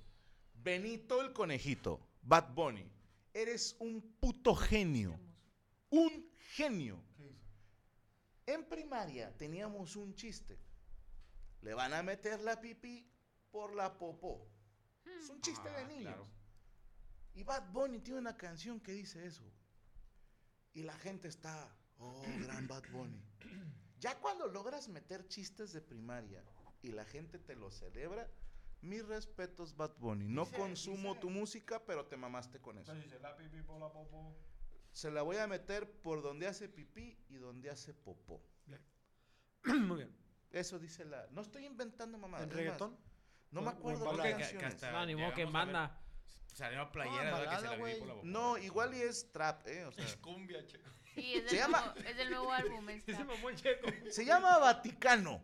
Benito 0.53 1.21
el 1.21 1.33
conejito, 1.33 1.99
Bad 2.21 2.53
Bunny, 2.53 2.89
eres 3.33 3.75
un 3.79 4.01
puto 4.19 4.55
genio. 4.55 5.19
Un 5.89 6.29
genio. 6.55 7.01
En 8.45 8.65
primaria 8.65 9.35
teníamos 9.37 9.95
un 9.95 10.13
chiste. 10.15 10.57
Le 11.61 11.73
van 11.73 11.93
a 11.93 12.03
meter 12.03 12.39
la 12.41 12.59
pipí 12.59 13.09
por 13.51 13.73
la 13.73 13.97
popó. 13.97 14.47
Es 15.05 15.29
un 15.29 15.41
chiste 15.41 15.69
de 15.69 15.77
Ah, 15.77 15.87
niños. 15.87 16.03
claro. 16.13 16.27
Y 17.35 17.43
Bad 17.43 17.71
Bunny 17.71 17.99
tiene 17.99 18.19
una 18.19 18.37
canción 18.37 18.79
que 18.79 18.91
dice 18.93 19.25
eso. 19.25 19.43
Y 20.73 20.83
la 20.83 20.93
gente 20.97 21.27
está, 21.27 21.75
oh, 21.99 22.23
gran 22.43 22.67
Bad 22.67 22.83
Bunny. 22.91 23.21
Ya 23.99 24.19
cuando 24.19 24.47
logras 24.47 24.87
meter 24.89 25.27
chistes 25.27 25.71
de 25.73 25.81
primaria 25.81 26.43
y 26.81 26.89
la 26.91 27.05
gente 27.05 27.39
te 27.39 27.55
lo 27.55 27.71
celebra, 27.71 28.29
mis 28.81 29.05
respetos, 29.07 29.75
Bad 29.77 29.95
Bunny. 29.97 30.27
No 30.27 30.45
Dice- 30.45 30.57
consumo 30.57 31.09
dice- 31.09 31.21
tu 31.21 31.29
música, 31.29 31.83
pero 31.85 32.05
te 32.05 32.17
mamaste 32.17 32.59
con 32.59 32.77
eso. 32.77 32.91
Entonces 32.91 33.11
dice, 33.11 33.21
la 33.21 33.35
pipí 33.37 33.61
por 33.61 33.79
la 33.79 33.91
popó. 33.91 34.35
Se 34.91 35.09
la 35.09 35.21
voy 35.21 35.37
a 35.37 35.47
meter 35.47 35.89
por 36.01 36.21
donde 36.21 36.47
hace 36.47 36.67
pipí 36.69 37.17
y 37.29 37.35
donde 37.37 37.69
hace 37.69 37.93
popó. 37.93 38.43
Muy 39.65 39.97
bien. 39.97 40.15
Eso 40.51 40.77
dice 40.77 41.05
la. 41.05 41.25
No 41.31 41.41
estoy 41.41 41.65
inventando 41.65 42.17
mamadas. 42.17 42.43
¿En 42.43 42.49
más, 42.49 42.57
reggaetón? 42.57 42.97
no 43.51 43.61
me 43.61 43.67
¿O- 43.67 43.71
o 43.71 43.73
en 43.73 43.77
acuerdo 43.77 44.23
qué 44.23 44.57
Que- 44.57 44.65
hasta 44.65 44.91
No, 44.91 45.05
ni 45.05 45.15
modo 45.15 45.31
que 45.33 45.45
llegamos 45.45 45.53
a 46.61 46.69
ver- 46.69 46.77
manda. 46.77 46.89
Salieron 46.89 46.91
playeras, 46.91 47.31
No. 47.31 47.49
Que 47.49 47.55
se 47.55 48.05
la 48.05 48.05
por. 48.13 48.25
No, 48.25 48.57
igual 48.57 48.93
y 48.95 49.01
es 49.01 49.31
trap, 49.31 49.67
¿eh? 49.67 49.85
O 49.85 49.91
sea, 49.91 50.05
Es 50.05 50.15
cumbia, 50.17 50.65
checo. 50.65 50.89
Sí, 51.15 51.33
es 51.35 51.43
Se 51.43 51.49
del, 51.49 51.57
llama- 51.57 51.81
nuevo, 51.93 52.09
es 52.09 52.17
del 52.17 52.29
nuevo 52.29 52.51
álbum. 52.51 52.87
checo. 53.55 53.87
se 54.09 54.25
llama 54.25 54.57
Vaticano 54.59 55.43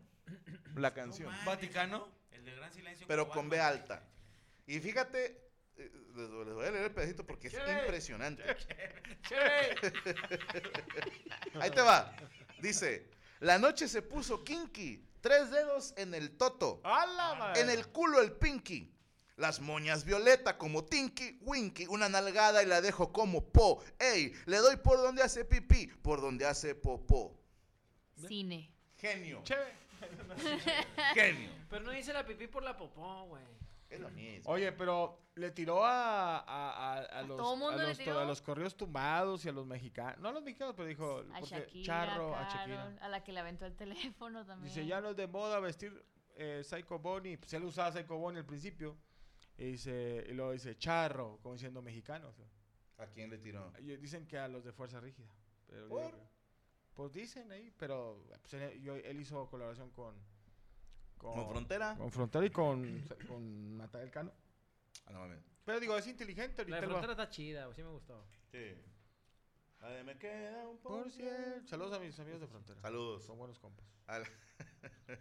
la 0.76 0.92
canción. 0.94 1.32
¿Vaticano? 1.44 2.08
El 2.32 2.44
de 2.44 2.54
Gran 2.54 2.72
Silencio. 2.72 3.06
pero 3.06 3.28
con 3.28 3.48
B 3.48 3.60
alta. 3.60 4.02
Y 4.66 4.78
fíjate, 4.80 5.50
eh, 5.76 5.90
les, 6.16 6.30
voy 6.30 6.64
a 6.66 6.70
leer 6.70 6.84
el 6.86 6.92
pedacito 6.92 7.26
porque 7.26 7.48
es 7.48 7.52
Chévere. 7.54 7.80
impresionante. 7.80 8.44
Chévere. 9.28 9.74
Ahí 11.60 11.70
te 11.70 11.80
va. 11.80 12.14
Dice, 12.60 13.08
la 13.40 13.58
noche 13.58 13.88
se 13.88 14.02
puso 14.02 14.44
kinky, 14.44 15.04
tres 15.20 15.50
dedos 15.50 15.94
en 15.96 16.14
el 16.14 16.36
toto, 16.36 16.80
¡A 16.84 17.06
la 17.06 17.34
madre! 17.34 17.60
en 17.62 17.70
el 17.70 17.88
culo 17.88 18.20
el 18.20 18.32
pinky. 18.32 18.92
Las 19.40 19.58
moñas 19.60 20.04
violeta 20.04 20.58
como 20.58 20.84
Tinky 20.84 21.38
Winky, 21.40 21.86
una 21.86 22.08
nalgada 22.10 22.62
y 22.62 22.66
la 22.66 22.80
dejo 22.82 23.10
como 23.10 23.42
po. 23.50 23.82
Ey, 23.98 24.34
le 24.44 24.58
doy 24.58 24.76
por 24.76 24.98
donde 24.98 25.22
hace 25.22 25.44
pipí, 25.46 25.86
por 25.86 26.20
donde 26.20 26.44
hace 26.44 26.74
popó. 26.74 27.34
Cine. 28.28 28.70
Genio. 28.98 29.40
Chévere. 29.44 29.72
Genio. 31.14 31.50
Pero 31.68 31.84
no 31.84 31.90
dice 31.90 32.12
la 32.12 32.26
pipí 32.26 32.46
por 32.48 32.62
la 32.62 32.76
popó, 32.76 33.24
güey. 33.24 33.42
Es 33.88 33.98
lo 33.98 34.10
mismo. 34.10 34.50
Oye, 34.50 34.70
pero 34.72 35.18
le 35.34 35.50
tiró 35.50 35.84
a, 35.84 36.38
a, 36.38 36.42
a, 36.42 36.98
a 36.98 37.22
los, 37.22 37.38
todo 37.38 37.56
mundo 37.56 37.78
a, 37.80 37.82
le 37.82 37.88
los, 37.88 37.98
to- 37.98 38.04
tiró? 38.04 38.18
a 38.20 38.24
los 38.24 38.40
corridos 38.42 38.76
tumbados 38.76 39.44
y 39.44 39.48
a 39.48 39.52
los 39.52 39.66
mexicanos. 39.66 40.20
No 40.20 40.28
a 40.28 40.32
los 40.32 40.42
mexicanos, 40.44 40.74
pero 40.76 40.86
dijo 40.86 41.24
A 41.32 41.40
porque 41.40 41.56
Shakira, 41.56 41.84
charro, 41.86 42.36
a 42.36 42.48
Shakira. 42.48 42.98
a 43.00 43.08
la 43.08 43.24
que 43.24 43.32
le 43.32 43.40
aventó 43.40 43.64
el 43.66 43.74
teléfono 43.74 44.44
también. 44.46 44.72
Dice, 44.72 44.86
ya 44.86 45.00
no 45.00 45.10
es 45.10 45.16
de 45.16 45.26
moda 45.26 45.58
vestir 45.60 46.04
eh, 46.36 46.62
Psycho 46.62 46.98
Bonnie. 46.98 47.36
Pues 47.38 47.52
él 47.54 47.64
usaba 47.64 47.90
Psycho 47.90 48.16
Bonnie 48.16 48.40
al 48.40 48.46
principio. 48.46 48.96
Y, 49.60 49.72
dice, 49.72 50.24
y 50.28 50.32
luego 50.32 50.52
dice 50.52 50.76
charro, 50.78 51.38
como 51.42 51.54
diciendo 51.54 51.82
mexicano. 51.82 52.28
o 52.28 52.32
sea. 52.32 52.46
¿A 52.98 53.06
quién 53.06 53.28
le 53.30 53.38
tiró? 53.38 53.70
Dicen 54.00 54.26
que 54.26 54.38
a 54.38 54.48
los 54.48 54.64
de 54.64 54.72
Fuerza 54.72 55.00
Rígida. 55.00 55.28
Pero 55.68 55.88
¿Por? 55.88 56.14
pues 56.94 57.12
dicen 57.12 57.52
ahí, 57.52 57.70
pero 57.78 58.24
pues, 58.40 58.54
él, 58.54 58.80
yo- 58.82 58.96
él 58.96 59.20
hizo 59.20 59.48
colaboración 59.48 59.90
con... 59.90 60.16
¿Con 61.18 61.46
Frontera? 61.50 61.94
Con 61.98 62.10
Frontera 62.10 62.46
y 62.46 62.50
con, 62.50 63.04
con 63.28 63.76
Natalia 63.76 64.10
Cano. 64.10 64.32
Ah, 65.04 65.12
no 65.12 65.20
mames. 65.20 65.38
Pero 65.66 65.78
digo, 65.78 65.96
es 65.98 66.06
inteligente. 66.06 66.64
La 66.66 66.76
ahorita 66.76 66.88
frontera 66.92 67.12
está 67.12 67.28
chida. 67.28 67.72
Sí 67.74 67.82
me 67.82 67.90
gustó. 67.90 68.24
Sí. 68.50 68.74
La 69.80 69.88
de 69.88 70.04
me 70.04 70.16
queda 70.18 70.68
un 70.68 70.78
Por. 70.78 71.10
Saludos 71.66 71.94
a 71.94 71.98
mis 72.00 72.18
amigos 72.18 72.40
de 72.40 72.46
Frontera. 72.46 72.80
Saludos. 72.82 73.24
Son 73.24 73.38
buenos 73.38 73.58
compas. 73.58 73.84
Al- 74.06 74.24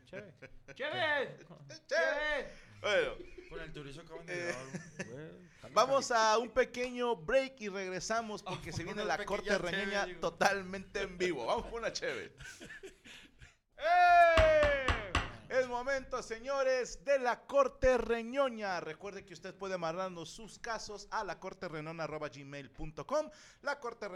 Chévere. 0.05 0.33
¡Chévere! 0.75 1.37
¡Chévere! 1.87 2.53
Bueno, 2.81 3.11
Con 3.49 3.59
el 3.61 3.71
turismo 3.73 4.01
acaban 4.03 4.25
de 4.25 4.49
Eh, 4.49 5.31
vamos 5.73 6.11
a 6.11 6.37
un 6.37 6.49
pequeño 6.49 7.15
break 7.15 7.61
y 7.61 7.69
regresamos 7.69 8.43
porque 8.43 8.71
se 8.73 8.83
viene 8.85 9.05
la 9.05 9.23
corte 9.25 9.57
digo. 10.07 10.19
totalmente 10.19 11.01
en 11.03 11.17
vivo. 11.17 11.45
Vamos 11.45 11.65
con 11.67 11.75
una 11.75 11.93
chévere. 11.93 12.33
¡Eh! 13.77 14.58
Es 15.59 15.67
momento, 15.67 16.23
señores, 16.23 17.03
de 17.03 17.19
la 17.19 17.45
corte 17.45 17.97
reñoña. 17.97 18.79
Recuerde 18.79 19.25
que 19.25 19.33
usted 19.33 19.53
puede 19.53 19.77
mandarnos 19.77 20.29
sus 20.29 20.57
casos 20.57 21.09
a 21.11 21.21
la 21.25 21.37
corte 21.37 21.67
gmail.com, 21.67 23.29
la 23.61 23.77
corte 23.77 24.07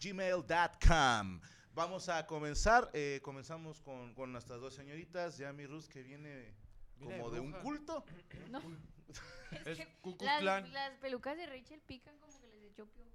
gmail.com. 0.00 1.40
Vamos 1.74 2.08
a 2.08 2.26
comenzar. 2.26 2.90
eh, 2.94 3.20
comenzamos 3.22 3.82
con, 3.82 4.14
con 4.14 4.32
nuestras 4.32 4.62
dos 4.62 4.72
señoritas. 4.72 5.36
Yami 5.36 5.66
Rus, 5.66 5.90
que 5.90 6.02
viene 6.02 6.54
como 6.98 7.30
de 7.30 7.40
un 7.40 7.52
culto. 7.52 8.02
No. 8.48 8.60
Es 9.66 9.78
que 9.78 9.88
las, 10.30 10.64
pelucas 11.00 11.36
de 11.36 11.44
Rachel 11.44 11.82
pican 11.82 12.16
como 12.18 12.40
que 12.40 12.46
les 12.46 12.62
echó 12.62 12.86
piojo. 12.86 13.10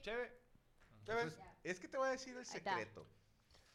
Chévere. 0.00 0.32
Pues, 1.04 1.38
es 1.62 1.78
que 1.78 1.88
te 1.88 1.98
voy 1.98 2.08
a 2.08 2.12
decir 2.12 2.34
el 2.36 2.46
secreto. 2.46 3.06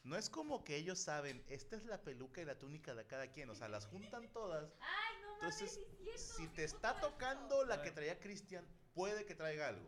No 0.03 0.15
es 0.17 0.29
como 0.29 0.63
que 0.63 0.75
ellos 0.77 0.97
saben, 0.99 1.43
esta 1.47 1.75
es 1.75 1.85
la 1.85 2.01
peluca 2.01 2.41
y 2.41 2.45
la 2.45 2.57
túnica 2.57 2.95
de 2.95 3.05
cada 3.05 3.27
quien, 3.27 3.49
o 3.51 3.55
sea, 3.55 3.67
las 3.67 3.85
juntan 3.85 4.27
todas. 4.33 4.71
Ay, 4.79 5.15
no 5.21 5.27
mames, 5.27 5.61
Entonces, 5.61 5.73
sí 5.73 5.81
es 6.09 6.21
cierto, 6.21 6.33
si 6.37 6.47
te 6.55 6.63
está 6.63 6.99
tocando 6.99 7.63
la 7.65 7.81
que 7.83 7.91
traía 7.91 8.19
Cristian, 8.19 8.65
puede 8.95 9.25
que 9.25 9.35
traiga 9.35 9.67
algo. 9.67 9.87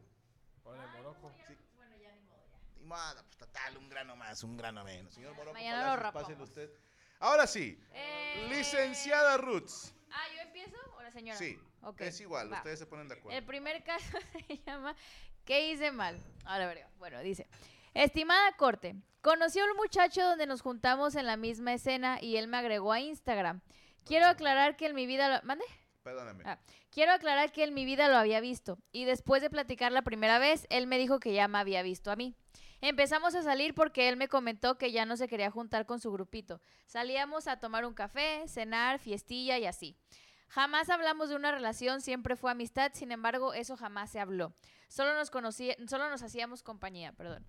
Órale, 0.63 0.87
Morocco. 0.97 1.31
Sí. 1.47 1.57
Bueno, 1.75 1.95
ya 1.97 2.11
ni 2.13 2.21
modo, 2.21 2.43
ya. 2.47 2.79
Ni 2.79 2.85
modo, 2.85 3.23
pues 3.25 3.37
total, 3.37 3.77
un 3.77 3.89
grano 3.89 4.15
más, 4.15 4.43
un 4.43 4.55
grano 4.55 4.83
menos. 4.83 5.13
Señor 5.15 5.33
Morocco, 5.33 5.53
Mañana 5.53 5.79
Palacios, 5.81 6.03
lo 6.13 6.13
pásele 6.13 6.43
usted. 6.43 6.71
Ahora 7.19 7.47
sí, 7.47 7.81
Eh, 7.93 8.47
licenciada 8.49 9.37
Roots. 9.37 9.95
Ah, 10.11 10.25
¿yo 10.35 10.41
empiezo 10.41 10.77
o 10.95 11.01
la 11.01 11.11
señora? 11.11 11.37
Sí, 11.39 11.59
Ok, 11.81 12.01
es 12.01 12.21
igual, 12.21 12.53
va. 12.53 12.57
ustedes 12.57 12.79
se 12.79 12.85
ponen 12.85 13.07
de 13.07 13.15
acuerdo. 13.15 13.37
El 13.37 13.45
primer 13.45 13.83
caso 13.83 14.05
se 14.47 14.57
llama 14.59 14.95
¿Qué 15.43 15.71
hice 15.71 15.91
mal? 15.91 16.17
Ahora 16.45 16.67
verga. 16.67 16.87
Bueno, 16.97 17.19
dice. 17.21 17.47
Estimada 17.93 18.55
Corte, 18.55 18.95
conocí 19.23 19.57
a 19.59 19.65
un 19.65 19.77
muchacho 19.77 20.21
donde 20.21 20.45
nos 20.45 20.61
juntamos 20.61 21.15
en 21.15 21.25
la 21.25 21.37
misma 21.37 21.73
escena 21.73 22.19
y 22.21 22.35
él 22.35 22.47
me 22.47 22.57
agregó 22.57 22.91
a 22.91 22.99
Instagram. 22.99 23.61
Quiero 24.03 24.27
aclarar 24.27 24.75
que 24.75 24.85
en 24.85 24.93
mi 24.93 25.07
vida... 25.07 25.29
Lo... 25.29 25.41
¿Mande? 25.47 25.63
Perdóname. 26.03 26.43
Ah, 26.45 26.59
quiero 26.91 27.13
aclarar 27.13 27.53
que 27.53 27.63
en 27.63 27.73
mi 27.73 27.85
vida 27.85 28.09
lo 28.09 28.17
había 28.17 28.41
visto 28.41 28.77
y 28.91 29.05
después 29.05 29.41
de 29.41 29.49
platicar 29.49 29.93
la 29.93 30.01
primera 30.01 30.39
vez, 30.39 30.67
él 30.69 30.87
me 30.87 30.97
dijo 30.97 31.21
que 31.21 31.33
ya 31.33 31.47
me 31.47 31.57
había 31.57 31.81
visto 31.81 32.11
a 32.11 32.17
mí. 32.17 32.35
Empezamos 32.81 33.33
a 33.33 33.43
salir 33.43 33.73
porque 33.73 34.09
él 34.09 34.17
me 34.17 34.27
comentó 34.27 34.77
que 34.77 34.91
ya 34.91 35.05
no 35.05 35.15
se 35.15 35.29
quería 35.29 35.49
juntar 35.49 35.85
con 35.85 36.01
su 36.01 36.11
grupito. 36.11 36.59
Salíamos 36.85 37.47
a 37.47 37.61
tomar 37.61 37.85
un 37.85 37.93
café, 37.93 38.43
cenar, 38.49 38.99
fiestilla 38.99 39.57
y 39.57 39.65
así. 39.65 39.95
Jamás 40.49 40.89
hablamos 40.89 41.29
de 41.29 41.37
una 41.37 41.53
relación, 41.53 42.01
siempre 42.01 42.35
fue 42.35 42.51
amistad, 42.51 42.91
sin 42.93 43.13
embargo, 43.13 43.53
eso 43.53 43.77
jamás 43.77 44.11
se 44.11 44.19
habló. 44.19 44.53
Solo 44.89 45.15
nos 45.15 45.31
conocía, 45.31 45.75
solo 45.87 46.09
nos 46.09 46.21
hacíamos 46.21 46.61
compañía, 46.61 47.13
perdón. 47.13 47.45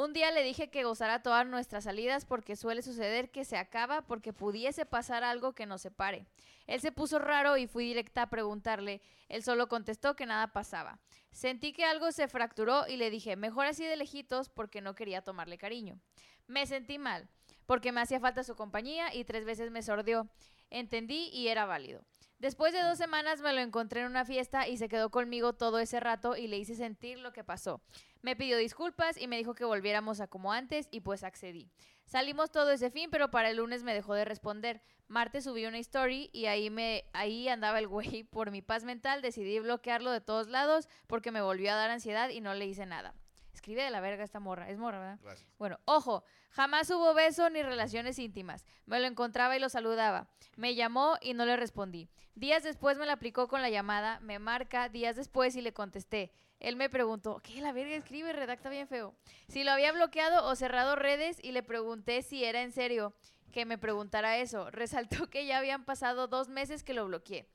Un 0.00 0.12
día 0.12 0.30
le 0.30 0.44
dije 0.44 0.70
que 0.70 0.84
gozara 0.84 1.24
todas 1.24 1.44
nuestras 1.44 1.82
salidas 1.82 2.24
porque 2.24 2.54
suele 2.54 2.82
suceder 2.82 3.32
que 3.32 3.44
se 3.44 3.56
acaba 3.56 4.02
porque 4.02 4.32
pudiese 4.32 4.86
pasar 4.86 5.24
algo 5.24 5.54
que 5.54 5.66
nos 5.66 5.82
separe. 5.82 6.24
Él 6.68 6.80
se 6.80 6.92
puso 6.92 7.18
raro 7.18 7.56
y 7.56 7.66
fui 7.66 7.84
directa 7.84 8.22
a 8.22 8.30
preguntarle. 8.30 9.02
Él 9.28 9.42
solo 9.42 9.68
contestó 9.68 10.14
que 10.14 10.24
nada 10.24 10.52
pasaba. 10.52 11.00
Sentí 11.32 11.72
que 11.72 11.84
algo 11.84 12.12
se 12.12 12.28
fracturó 12.28 12.86
y 12.86 12.96
le 12.96 13.10
dije, 13.10 13.34
mejor 13.34 13.66
así 13.66 13.84
de 13.84 13.96
lejitos 13.96 14.48
porque 14.48 14.80
no 14.80 14.94
quería 14.94 15.22
tomarle 15.22 15.58
cariño. 15.58 15.98
Me 16.46 16.64
sentí 16.66 17.00
mal 17.00 17.28
porque 17.66 17.90
me 17.90 18.00
hacía 18.00 18.20
falta 18.20 18.44
su 18.44 18.54
compañía 18.54 19.12
y 19.12 19.24
tres 19.24 19.44
veces 19.44 19.72
me 19.72 19.82
sordió. 19.82 20.28
Entendí 20.70 21.28
y 21.32 21.48
era 21.48 21.66
válido. 21.66 22.04
Después 22.38 22.72
de 22.72 22.80
dos 22.82 22.98
semanas 22.98 23.40
me 23.40 23.52
lo 23.52 23.60
encontré 23.60 24.02
en 24.02 24.06
una 24.06 24.24
fiesta 24.24 24.68
y 24.68 24.76
se 24.76 24.88
quedó 24.88 25.10
conmigo 25.10 25.54
todo 25.54 25.80
ese 25.80 25.98
rato 25.98 26.36
y 26.36 26.46
le 26.46 26.56
hice 26.56 26.76
sentir 26.76 27.18
lo 27.18 27.32
que 27.32 27.42
pasó. 27.42 27.82
Me 28.22 28.36
pidió 28.36 28.56
disculpas 28.56 29.20
y 29.20 29.26
me 29.26 29.36
dijo 29.36 29.56
que 29.56 29.64
volviéramos 29.64 30.20
a 30.20 30.28
como 30.28 30.52
antes 30.52 30.86
y 30.92 31.00
pues 31.00 31.24
accedí. 31.24 31.68
Salimos 32.04 32.52
todo 32.52 32.70
ese 32.70 32.90
fin, 32.90 33.10
pero 33.10 33.32
para 33.32 33.50
el 33.50 33.56
lunes 33.56 33.82
me 33.82 33.92
dejó 33.92 34.14
de 34.14 34.24
responder. 34.24 34.80
Martes 35.08 35.44
subí 35.44 35.66
una 35.66 35.78
story 35.78 36.30
y 36.32 36.46
ahí 36.46 36.70
me 36.70 37.06
ahí 37.12 37.48
andaba 37.48 37.80
el 37.80 37.88
güey. 37.88 38.22
Por 38.30 38.52
mi 38.52 38.62
paz 38.62 38.84
mental 38.84 39.20
decidí 39.20 39.58
bloquearlo 39.58 40.12
de 40.12 40.20
todos 40.20 40.46
lados 40.46 40.88
porque 41.08 41.32
me 41.32 41.42
volvió 41.42 41.72
a 41.72 41.76
dar 41.76 41.90
ansiedad 41.90 42.28
y 42.28 42.40
no 42.40 42.54
le 42.54 42.66
hice 42.66 42.86
nada. 42.86 43.14
Escribe 43.58 43.82
de 43.82 43.90
la 43.90 44.00
verga 44.00 44.22
esta 44.22 44.38
morra, 44.38 44.70
es 44.70 44.78
morra, 44.78 45.00
¿verdad? 45.00 45.18
Gracias. 45.20 45.50
Bueno, 45.58 45.80
ojo, 45.84 46.22
jamás 46.50 46.88
hubo 46.90 47.12
beso 47.12 47.50
ni 47.50 47.60
relaciones 47.60 48.16
íntimas. 48.20 48.64
Me 48.86 49.00
lo 49.00 49.06
encontraba 49.08 49.56
y 49.56 49.58
lo 49.58 49.68
saludaba. 49.68 50.28
Me 50.54 50.76
llamó 50.76 51.16
y 51.20 51.34
no 51.34 51.44
le 51.44 51.56
respondí. 51.56 52.08
Días 52.36 52.62
después 52.62 52.98
me 52.98 53.06
la 53.06 53.14
aplicó 53.14 53.48
con 53.48 53.60
la 53.60 53.68
llamada, 53.68 54.20
me 54.20 54.38
marca 54.38 54.88
días 54.88 55.16
después 55.16 55.56
y 55.56 55.60
le 55.60 55.72
contesté. 55.72 56.30
Él 56.60 56.76
me 56.76 56.88
preguntó, 56.88 57.40
¿qué 57.42 57.60
la 57.60 57.72
verga 57.72 57.96
escribe? 57.96 58.32
Redacta 58.32 58.70
bien 58.70 58.86
feo. 58.86 59.16
Si 59.48 59.64
lo 59.64 59.72
había 59.72 59.90
bloqueado 59.90 60.46
o 60.46 60.54
cerrado 60.54 60.94
redes 60.94 61.38
y 61.42 61.50
le 61.50 61.64
pregunté 61.64 62.22
si 62.22 62.44
era 62.44 62.62
en 62.62 62.70
serio 62.70 63.12
que 63.50 63.66
me 63.66 63.76
preguntara 63.76 64.38
eso. 64.38 64.70
Resaltó 64.70 65.28
que 65.30 65.46
ya 65.46 65.58
habían 65.58 65.84
pasado 65.84 66.28
dos 66.28 66.48
meses 66.48 66.84
que 66.84 66.94
lo 66.94 67.06
bloqueé. 67.06 67.48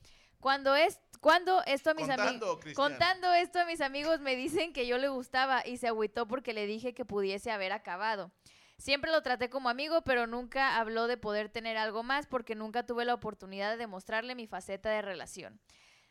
Cuando 0.43 0.75
es, 0.75 0.99
cuando 1.21 1.63
esto 1.65 1.91
a 1.91 1.93
mis 1.93 2.09
amigos, 2.09 2.59
contando 2.75 3.31
esto 3.33 3.61
a 3.61 3.65
mis 3.65 3.79
amigos 3.79 4.19
me 4.19 4.35
dicen 4.35 4.73
que 4.73 4.85
yo 4.85 4.97
le 4.97 5.07
gustaba 5.07 5.65
y 5.65 5.77
se 5.77 5.87
agüitó 5.87 6.27
porque 6.27 6.51
le 6.51 6.67
dije 6.67 6.93
que 6.93 7.05
pudiese 7.05 7.49
haber 7.49 7.71
acabado. 7.71 8.29
Siempre 8.77 9.09
lo 9.09 9.21
traté 9.21 9.49
como 9.49 9.69
amigo, 9.69 10.01
pero 10.01 10.27
nunca 10.27 10.75
habló 10.79 11.07
de 11.07 11.15
poder 11.15 11.47
tener 11.47 11.77
algo 11.77 12.03
más 12.03 12.27
porque 12.27 12.55
nunca 12.55 12.85
tuve 12.85 13.05
la 13.05 13.13
oportunidad 13.13 13.71
de 13.71 13.77
demostrarle 13.77 14.35
mi 14.35 14.45
faceta 14.45 14.89
de 14.89 15.01
relación. 15.01 15.61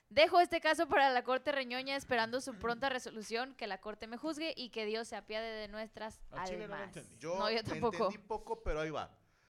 Dejo 0.08 0.40
este 0.40 0.62
caso 0.62 0.88
para 0.88 1.10
la 1.10 1.24
Corte 1.24 1.52
Reñoña 1.52 1.94
esperando 1.94 2.40
su 2.40 2.54
pronta 2.54 2.88
resolución, 2.88 3.54
que 3.54 3.66
la 3.66 3.82
Corte 3.82 4.06
me 4.06 4.16
juzgue 4.16 4.54
y 4.56 4.70
que 4.70 4.86
Dios 4.86 5.08
se 5.08 5.16
apiade 5.16 5.50
de 5.50 5.68
nuestras 5.68 6.22
Al 6.30 6.46
chile 6.46 6.60
no 6.60 6.68
lo 6.68 6.74
almas. 6.76 6.96
entendí. 6.96 7.18
Yo, 7.18 7.38
no, 7.38 7.50
yo 7.50 7.62
tampoco. 7.62 8.06
entendí 8.06 8.26
poco, 8.26 8.62
pero 8.62 8.80
ahí 8.80 8.90
va. 8.90 9.10